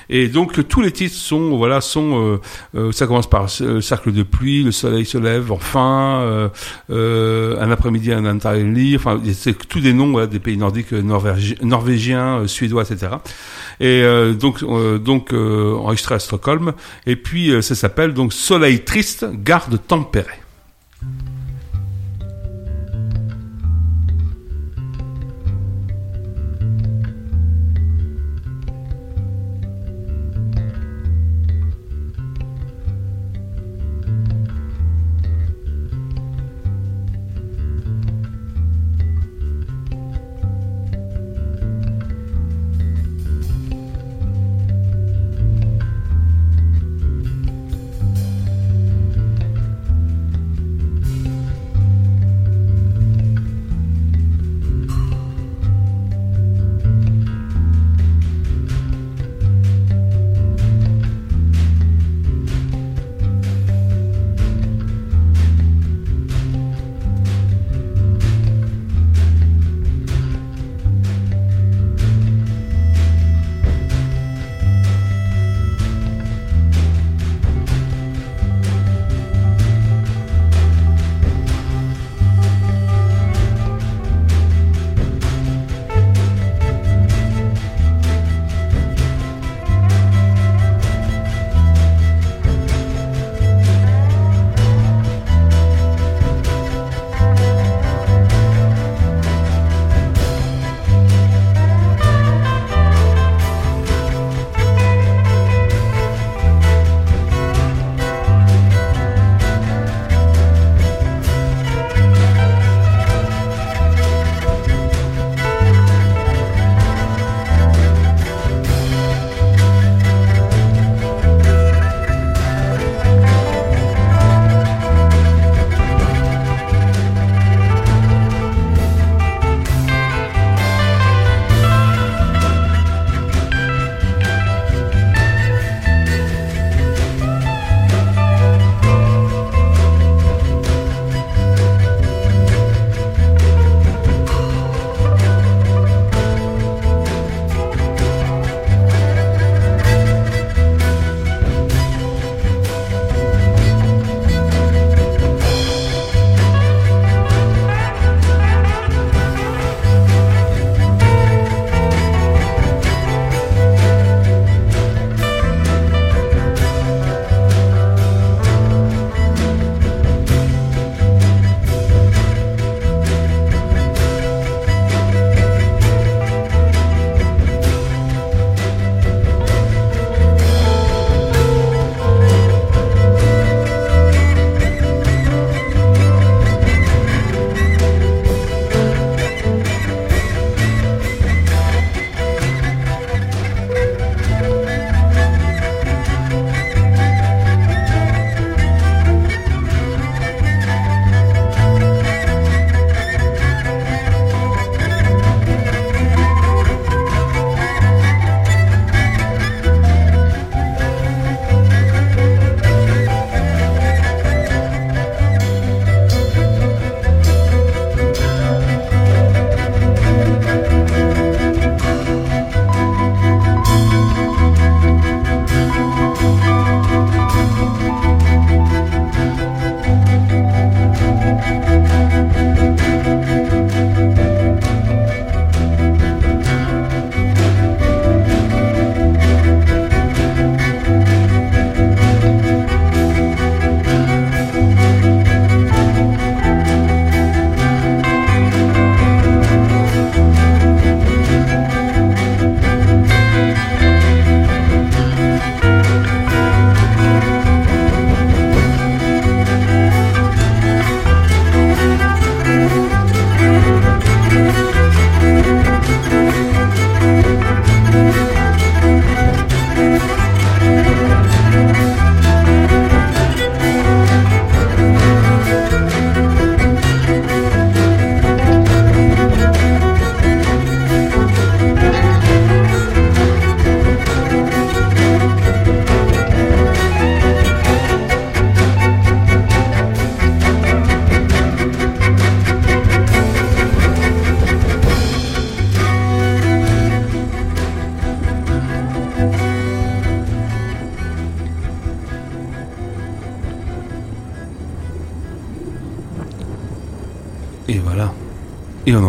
[0.10, 2.42] et donc tous les titres sont voilà sont euh,
[2.76, 6.50] euh, ça commence par cercle de pluie le soleil se lève enfin euh,
[6.90, 11.64] euh, un après-midi un Antalya enfin c'est tous des noms voilà, des pays nordiques norvégi-
[11.64, 13.14] norvégiens suédois etc
[13.80, 14.04] et
[14.34, 16.74] donc donc enregistré à Stockholm.
[17.06, 20.43] Et puis ça s'appelle donc Soleil triste garde tempéré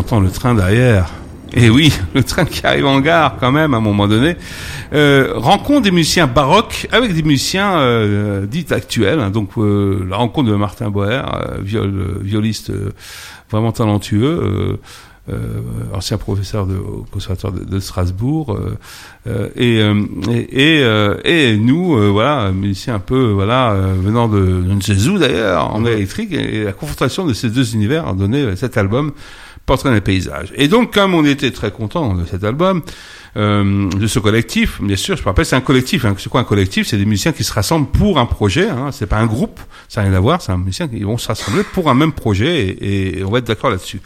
[0.05, 1.09] entend le train derrière.
[1.53, 4.35] Et oui, le train qui arrive en gare quand même à un moment donné.
[4.93, 9.19] Euh, rencontre des musiciens baroques avec des musiciens euh, dits actuels.
[9.19, 9.31] hein.
[9.31, 12.91] donc euh, la rencontre de Martin Boer, euh, viol, violiste euh,
[13.49, 14.39] vraiment talentueux.
[14.43, 14.77] euh,
[15.27, 18.77] euh, ancien professeur de, au conservatoire de, de Strasbourg euh,
[19.25, 23.95] euh, et, euh, et, et, euh, et nous euh, voilà musiciens un peu voilà euh,
[23.99, 27.49] venant de je ne sais où d'ailleurs en électrique et, et la confrontation de ces
[27.49, 29.13] deux univers a donné cet album
[29.65, 32.83] Portrait des paysages et donc comme on était très content de cet album
[33.35, 36.15] euh, de ce collectif bien sûr je me rappelle c'est un collectif hein.
[36.17, 36.87] c'est quoi un collectif?
[36.87, 38.91] C'est des musiciens qui se rassemblent pour un projet hein.
[38.91, 39.59] c'est pas un groupe
[39.89, 42.13] ça n'a rien à voir c'est un musicien qui vont se rassembler pour un même
[42.13, 44.01] projet et, et on va être d'accord là-dessus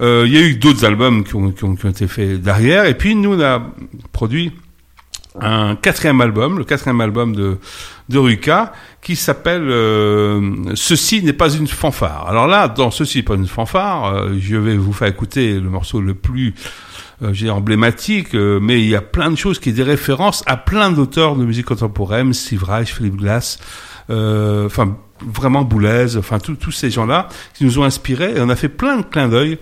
[0.00, 2.40] euh, il y a eu d'autres albums qui ont, qui, ont, qui ont été faits
[2.40, 2.84] derrière.
[2.86, 3.62] Et puis nous, on a
[4.12, 4.52] produit
[5.40, 7.58] un quatrième album, le quatrième album de,
[8.08, 8.72] de Ruka,
[9.02, 10.40] qui s'appelle euh,
[10.74, 12.26] Ceci n'est pas une fanfare.
[12.28, 15.68] Alors là, dans Ceci n'est pas une fanfare, euh, je vais vous faire écouter le
[15.68, 16.54] morceau le plus
[17.22, 20.90] euh, emblématique, euh, mais il y a plein de choses qui des références à plein
[20.90, 23.58] d'auteurs de musique contemporaine, Steve Reich, Philippe Glass,
[24.10, 28.48] euh, enfin vraiment Boulez, enfin tous tous ces gens-là qui nous ont inspirés et on
[28.48, 29.58] a fait plein de clins d'œil.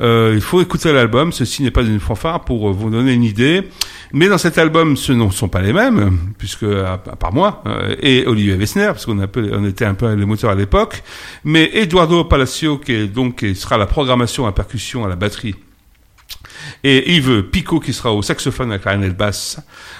[0.00, 3.24] Euh, il faut écouter l'album, ceci n'est pas une fanfare pour euh, vous donner une
[3.24, 3.68] idée.
[4.12, 7.94] Mais dans cet album, ce ne sont pas les mêmes, puisque à, part moi euh,
[8.00, 11.02] et Olivier Wessner, parce qu'on on était un peu les moteurs à l'époque,
[11.44, 15.54] mais Eduardo Palacio, qui est donc qui sera la programmation à percussion à la batterie
[16.82, 19.58] et Yves Picot qui sera au saxophone à clarinette basse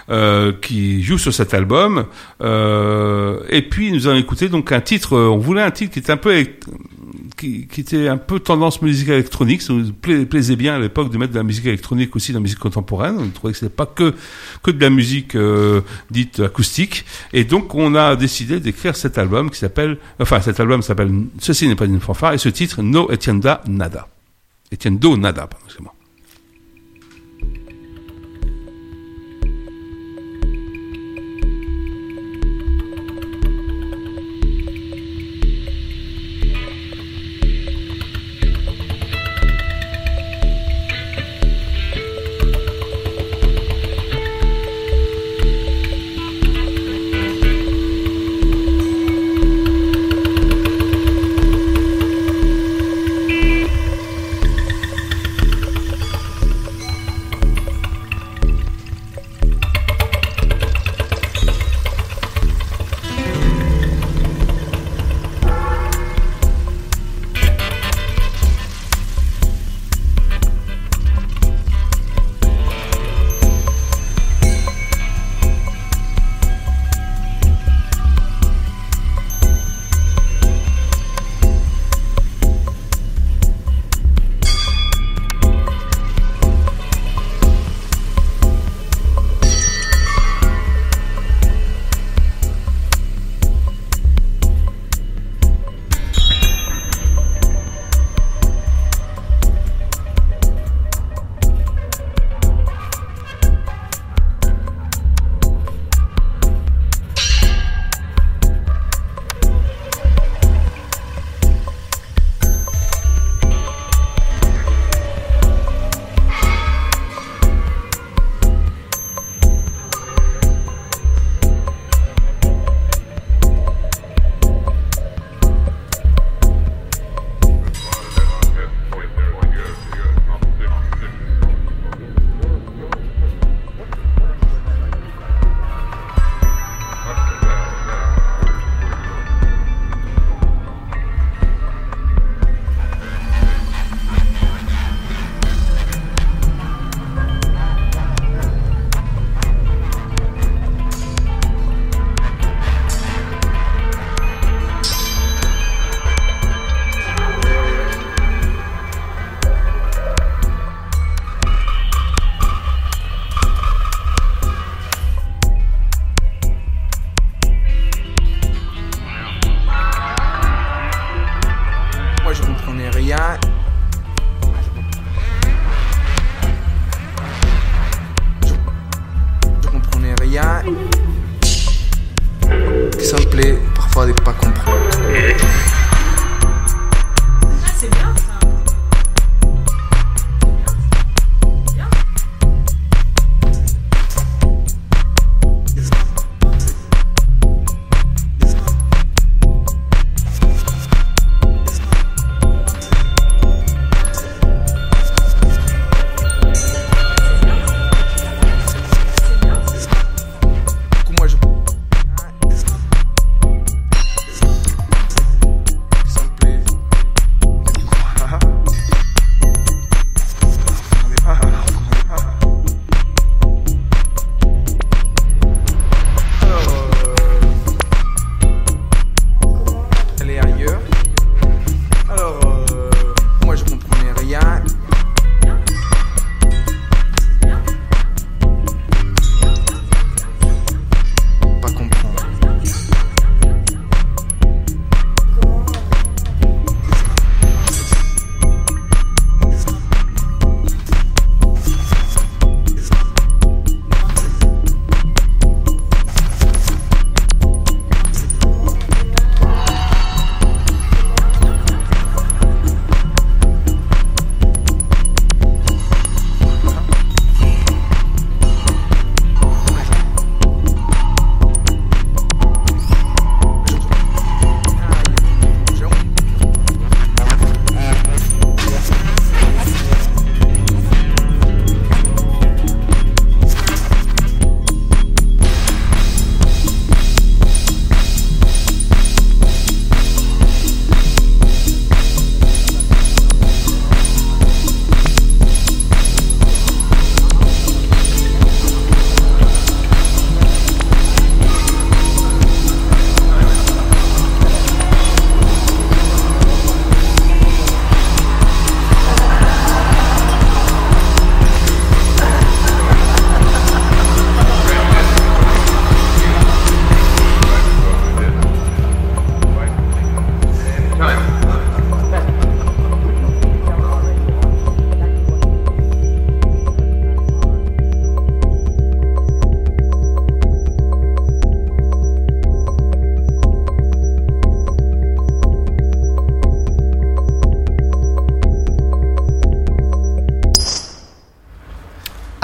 [0.09, 2.07] euh, qui joue sur cet album.
[2.43, 5.99] Euh, et puis nous allons écouter donc un titre euh, on voulait un titre qui
[5.99, 6.45] était un peu
[7.37, 9.63] qui, qui était un peu tendance musique électronique.
[9.63, 12.39] Ça nous pla- plaisait bien à l'époque de mettre de la musique électronique aussi dans
[12.39, 13.17] la musique contemporaine.
[13.19, 14.15] On trouvait que c'était pas que
[14.63, 17.05] que de la musique euh, dite acoustique.
[17.33, 21.69] Et donc on a décidé d'écrire cet album qui s'appelle enfin cet album s'appelle ceci
[21.69, 24.09] n'est pas une fanfare et ce titre No Etienda Nada.
[24.73, 25.91] Etiendo Nada pardon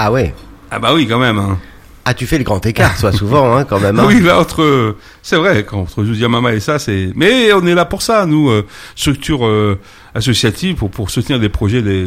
[0.07, 0.33] Ah ouais.
[0.71, 1.39] Ah bah oui, quand même.
[1.39, 1.59] Hein.
[2.05, 3.99] Ah, tu fais le grand écart, soit souvent, hein, quand même.
[3.99, 4.05] hein.
[4.07, 7.11] Oui, là entre, c'est vrai, entre Mama et ça, c'est.
[7.17, 9.81] Mais on est là pour ça, nous, euh, structure euh,
[10.15, 12.07] associative, pour pour soutenir des projets des,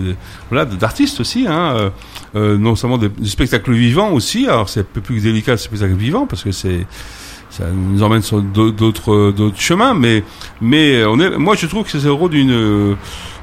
[0.50, 1.92] voilà d'artistes aussi, hein,
[2.36, 4.48] euh, non seulement des, des spectacles vivants aussi.
[4.48, 6.88] Alors c'est un peu plus délicat le spectacle vivant parce que c'est
[7.50, 10.24] ça nous emmène sur d'au- d'autres d'autres chemins, mais
[10.62, 11.32] mais on est.
[11.38, 12.96] Moi, je trouve que c'est le rôle d'une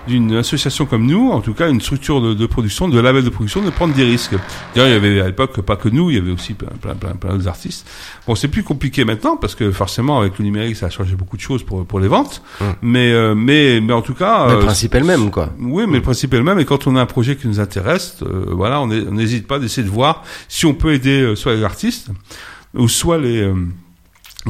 [0.06, 3.30] d'une association comme nous, en tout cas une structure de, de production, de label de
[3.30, 4.34] production, de prendre des risques.
[4.74, 6.94] D'ailleurs, il y avait à l'époque pas que nous, il y avait aussi plein plein
[6.94, 7.88] plein, plein d'autres artistes.
[8.26, 11.36] Bon, c'est plus compliqué maintenant parce que forcément avec le numérique, ça a changé beaucoup
[11.36, 12.42] de choses pour pour les ventes.
[12.82, 15.50] Mais euh, mais mais en tout cas, Mais le euh, principe est le même, quoi.
[15.60, 16.58] oui, mais le principe est le même.
[16.58, 19.82] Et quand on a un projet qui nous intéresse, euh, voilà, on n'hésite pas d'essayer
[19.86, 22.08] de voir si on peut aider euh, soit les artistes
[22.74, 23.54] ou soit les euh,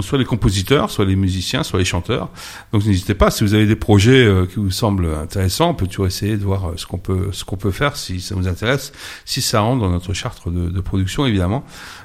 [0.03, 2.30] soit les compositeurs, soit les musiciens, soit les chanteurs.
[2.72, 5.86] Donc n'hésitez pas si vous avez des projets euh, qui vous semblent intéressants, on peut
[5.86, 8.92] toujours essayer de voir euh, ce qu'on peut ce peut faire si ça vous intéresse,
[9.24, 11.64] si ça rentre dans notre charte de production évidemment.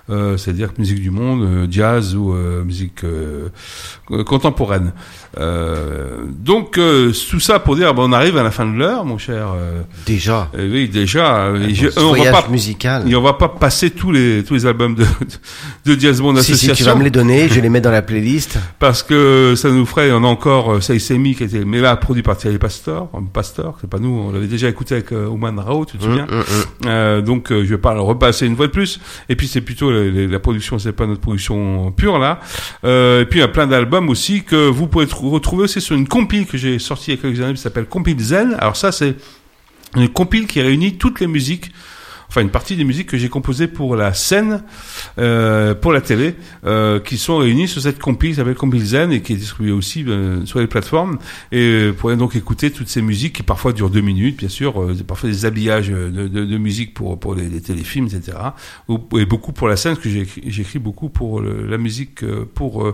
[0.09, 3.47] Euh, c'est-à-dire musique du monde, euh, jazz ou euh, musique euh,
[4.25, 4.91] contemporaine.
[5.37, 9.05] Euh, donc euh, tout ça pour dire, bon, on arrive à la fin de l'heure,
[9.05, 9.53] mon cher.
[9.55, 10.49] euh, Déjà.
[10.57, 13.09] oui, déjà, et je- on va pas, musical.
[13.09, 15.05] et on va pas passer tous les tous les albums de
[15.85, 17.91] de Jazz Band Si, si, Association tu vas me les donner, je les mets dans
[17.91, 18.57] la playlist.
[18.79, 22.35] parce que ça nous ferait, on a encore Saïsemi qui était, mais là produit par
[22.37, 26.03] Thierry Pastor, Pastor, c'est pas nous, on l'avait déjà écouté avec Ouman Rao, tu te
[26.03, 26.65] souviens Hum, hum, hum.
[26.87, 28.99] Euh, donc euh, je vais pas le repasser une fois de plus.
[29.29, 32.39] Et puis c'est plutôt la, production, c'est pas notre production pure là.
[32.83, 35.81] Euh, et puis il y a plein d'albums aussi que vous pouvez trou- retrouver aussi
[35.81, 38.55] sur une compile que j'ai sortie il y a quelques années qui s'appelle Compile Zen.
[38.59, 39.15] Alors ça c'est
[39.95, 41.71] une compile qui réunit toutes les musiques.
[42.31, 44.63] Enfin, une partie des musiques que j'ai composées pour la scène,
[45.19, 49.11] euh, pour la télé, euh, qui sont réunies sur cette compile qui s'appelle Compile Zen
[49.11, 51.17] et qui est distribuée aussi euh, sur les plateformes.
[51.51, 54.47] Et euh, vous pourrez donc écouter toutes ces musiques qui parfois durent deux minutes, bien
[54.47, 58.37] sûr, euh, parfois des habillages de, de, de musique pour pour les, téléfilms, etc.
[59.17, 62.93] Et beaucoup pour la scène, parce que j'écris beaucoup pour le- la musique, euh, pour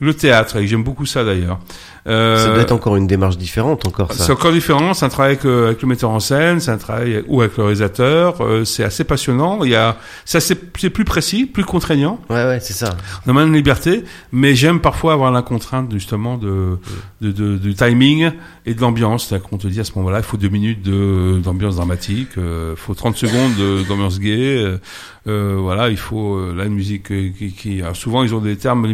[0.00, 1.60] le théâtre, et j'aime beaucoup ça d'ailleurs.
[2.08, 4.32] Euh, Ça doit être encore une démarche différente, encore c'est ça.
[4.32, 7.24] encore différent, c'est un travail avec, euh, avec le metteur en scène, c'est un travail
[7.26, 11.04] ou avec le réalisateur, euh, c'est assez passionnant, il y a, ça c'est c'est plus
[11.04, 12.96] précis, plus contraignant, Ouais, ouais, c'est ça.
[13.26, 16.78] on a moins de liberté, mais j'aime parfois avoir la contrainte justement de,
[17.22, 18.30] de, de- du timing
[18.66, 21.40] et de l'ambiance, c'est-à-dire qu'on te dit à ce moment-là, il faut deux minutes de-
[21.42, 24.64] d'ambiance dramatique, euh, il faut 30 secondes de- d'ambiance gay,
[25.26, 28.86] euh, voilà, il faut la musique qui, qui alors souvent ils ont des termes.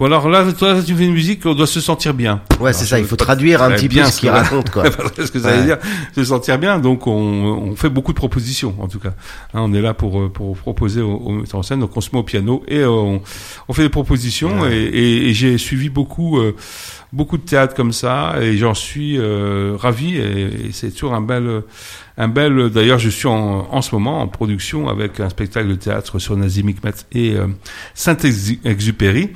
[0.00, 2.40] Bon alors là, toi, tu fais une musique, on doit se sentir bien.
[2.58, 4.84] Ouais, c'est ça, il faut traduire un petit peu bien ce qu'il raconte, quoi.
[5.16, 5.76] ce que ça veut dire,
[6.14, 6.78] se sentir bien.
[6.78, 9.10] Donc on, on fait beaucoup de propositions, en tout cas.
[9.52, 11.80] Hein, on est là pour euh, pour proposer au, au metteur en scène.
[11.80, 13.20] Donc on se met au piano et euh, on,
[13.68, 14.62] on fait des propositions.
[14.62, 14.74] Ouais.
[14.74, 16.56] Et, et- et j'ai suivi beaucoup euh,
[17.12, 20.16] beaucoup de théâtre comme ça et j'en suis euh, ravi.
[20.16, 21.62] Et, et c'est toujours un bel
[22.16, 22.70] un bel.
[22.70, 26.38] D'ailleurs, je suis en, en ce moment en production avec un spectacle de théâtre sur
[26.38, 27.48] Nazim Hikmet et euh,
[27.94, 29.28] Saint-Exupéry.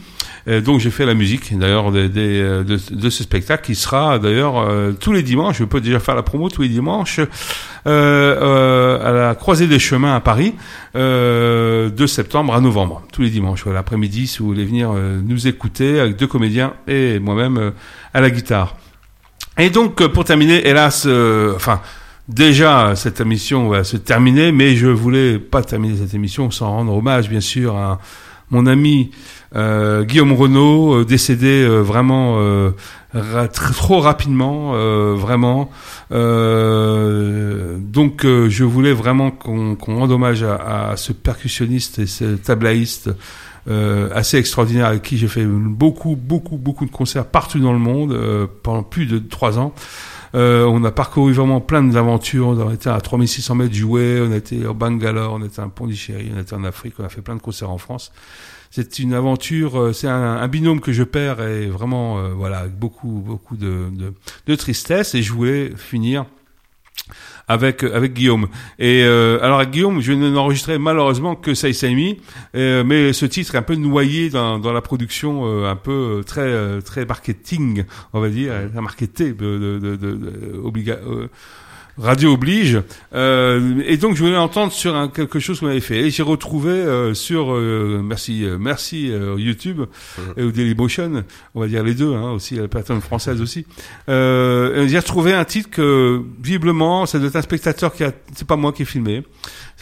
[0.47, 4.19] Euh, donc j'ai fait la musique d'ailleurs des, euh, de, de ce spectacle qui sera
[4.19, 5.59] d'ailleurs euh, tous les dimanches.
[5.59, 7.21] Je peux déjà faire la promo tous les dimanches
[7.87, 7.91] à
[9.13, 10.55] la Croisée des Chemins à Paris
[10.95, 13.67] de septembre à novembre, tous les dimanches.
[13.67, 17.73] L'après-midi, si vous voulez venir nous écouter avec deux comédiens et moi-même
[18.15, 18.77] à la guitare.
[19.59, 21.81] Et donc pour terminer, hélas, euh, enfin.
[22.27, 26.97] Déjà, cette émission va se terminer, mais je voulais pas terminer cette émission sans rendre
[26.97, 28.01] hommage, bien sûr, à
[28.51, 29.11] mon ami
[29.57, 32.35] euh, Guillaume Renault, euh, décédé euh, vraiment
[33.15, 34.73] ra- tr- trop rapidement,
[35.15, 35.71] vraiment.
[37.79, 43.11] Donc, je voulais vraiment qu'on qu'on rende hommage à, à ce percussionniste et ce tablaïste
[44.15, 48.19] assez extraordinaire avec qui j'ai fait beaucoup, beaucoup, beaucoup de concerts partout dans le monde
[48.63, 49.73] pendant plus de trois ans.
[50.35, 52.49] Euh, on a parcouru vraiment plein d'aventures.
[52.49, 56.33] On été à 3600 mètres joués, on a été au Bangalore, on été à Pondichéry,
[56.35, 58.13] on été en Afrique, on a fait plein de concerts en France.
[58.71, 63.23] C'est une aventure, euh, c'est un, binôme que je perds et vraiment, euh, voilà, beaucoup,
[63.25, 64.13] beaucoup de, de,
[64.47, 65.15] de tristesse.
[65.15, 66.27] Et je voulais finir
[67.49, 68.49] avec avec Guillaume.
[68.79, 72.19] Et euh, alors Guillaume, je n'ai enregistré malheureusement que Saïsaimi,
[72.57, 75.93] euh, mais ce titre est un peu noyé dans, dans la production, euh, un peu
[76.21, 81.29] euh, très euh, très marketing, on va dire, marketé, de, de, de, de, obliga- euh,
[81.97, 82.83] Radio oblige,
[83.15, 86.01] euh, et donc je voulais entendre sur un, quelque chose qu'on avait fait.
[86.01, 89.83] Et j'ai retrouvé euh, sur, euh, merci, euh, merci euh, YouTube
[90.37, 91.25] et au Dailymotion,
[91.55, 93.65] on va dire les deux, hein, aussi la plateforme française aussi.
[94.09, 98.47] Euh, j'ai retrouvé un titre que visiblement, ça doit être un spectateur qui a, c'est
[98.47, 99.23] pas moi qui ai filmé,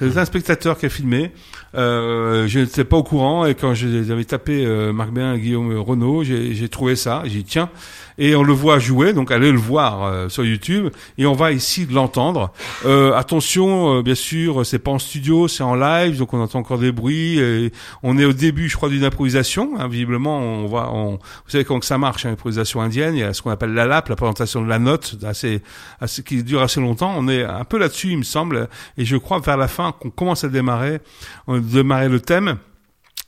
[0.01, 1.33] être un spectateur qui a filmé.
[1.75, 5.77] Euh, je n'étais pas au courant et quand j'avais tapé euh, Marc Béin et Guillaume
[5.79, 7.23] Renault, j'ai trouvé ça.
[7.25, 7.71] J'ai dit tiens
[8.19, 11.53] et on le voit jouer, donc allez le voir euh, sur YouTube et on va
[11.53, 12.53] ici l'entendre.
[12.85, 16.59] Euh, attention, euh, bien sûr, c'est pas en studio, c'est en live, donc on entend
[16.59, 17.39] encore des bruits.
[17.39, 17.73] Et
[18.03, 19.73] on est au début, je crois, d'une improvisation.
[19.79, 19.89] hein.
[19.89, 21.19] visiblement, on va, on, vous
[21.51, 23.15] savez comment ça marche, hein, l'improvisation indienne.
[23.17, 25.63] Il y a ce qu'on appelle la lap, la présentation de la note, assez,
[26.01, 27.15] assez, qui dure assez longtemps.
[27.17, 28.69] On est un peu là-dessus, il me semble,
[28.99, 31.01] et je crois vers la fin qu'on commence à démarrer,
[31.49, 32.59] on démarrer le thème.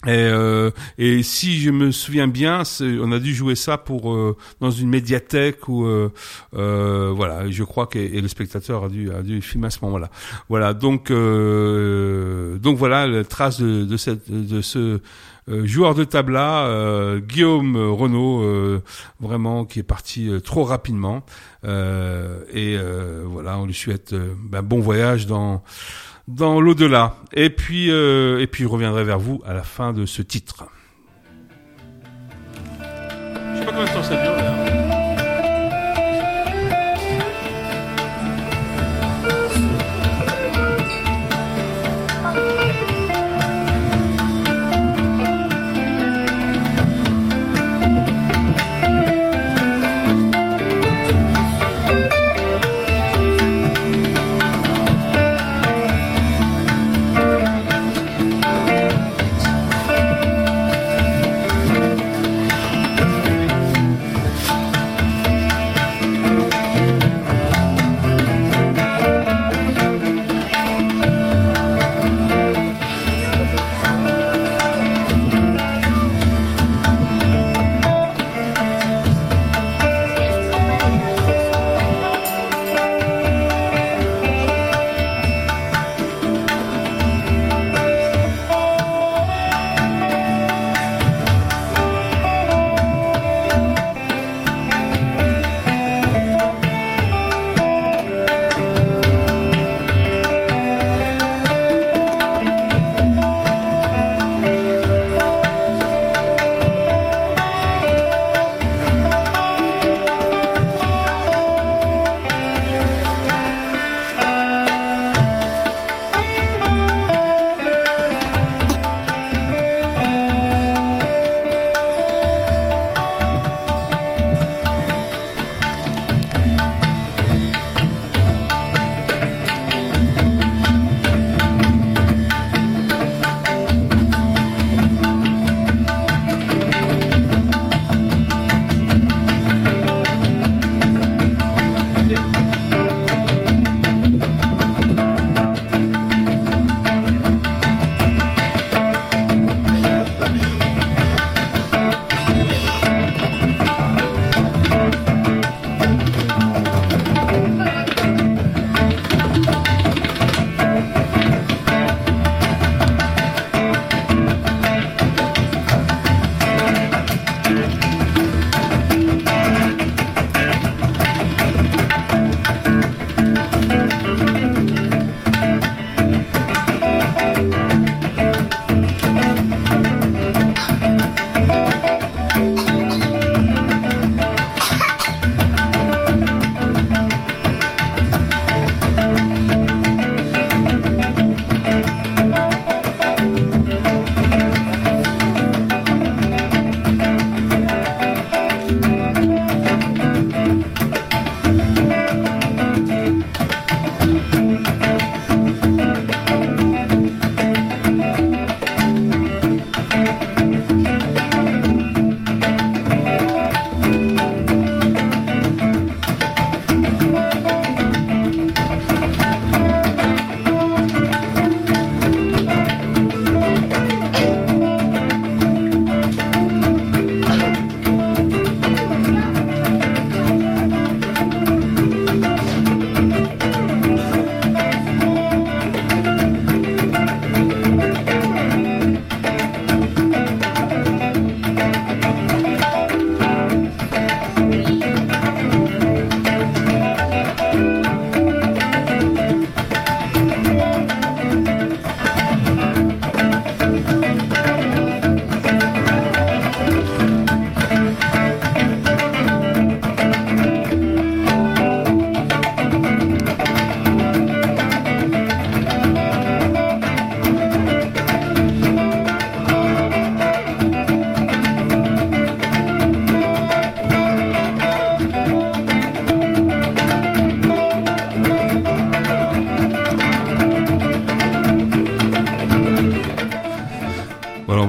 [0.06, 4.36] Et, euh, et si je me souviens bien, on a dû jouer ça pour euh,
[4.60, 6.12] dans une médiathèque ou euh,
[6.54, 7.50] euh, voilà.
[7.50, 10.10] Je crois que et le spectateur a dû a dû filmer à ce moment-là.
[10.50, 10.74] Voilà.
[10.74, 15.00] Donc euh, donc voilà la trace de, ce
[15.48, 18.82] euh, joueur de tabla euh, Guillaume Renault euh,
[19.20, 21.24] vraiment qui est parti euh, trop rapidement
[21.64, 25.62] Euh, et euh, voilà on lui souhaite euh, ben, bon voyage dans
[26.28, 27.16] dans l'au-delà.
[27.32, 30.66] Et puis, euh, et puis, je reviendrai vers vous à la fin de ce titre.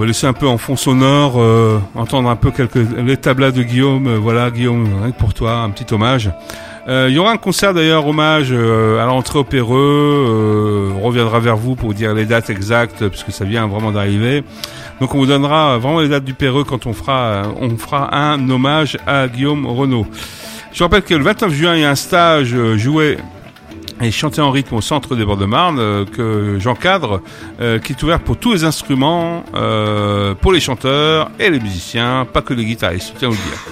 [0.05, 4.07] Laisser un peu en fond sonore, euh, entendre un peu quelques les tablas de Guillaume.
[4.07, 6.31] euh, voilà, Guillaume, rien que pour toi, un petit hommage.
[6.87, 9.77] Euh, Il y aura un concert d'ailleurs hommage euh, à l'entrée au Péreux.
[9.79, 13.91] Euh, on reviendra vers vous pour vous dire les dates exactes puisque ça vient vraiment
[13.91, 14.43] d'arriver.
[15.01, 18.49] Donc on vous donnera vraiment les dates du Péreux quand on fera on fera un
[18.49, 20.05] hommage à Guillaume Renault.
[20.73, 23.17] Je rappelle que le 29 juin il y a un stage joué
[24.01, 27.21] et chanté en rythme au centre des Bords de Marne euh, que j'encadre,
[27.61, 32.27] euh, qui est ouvert pour tous les instruments, euh, pour les chanteurs et les musiciens,
[32.31, 33.63] pas que les guitaristes, je tiens à vous le dire.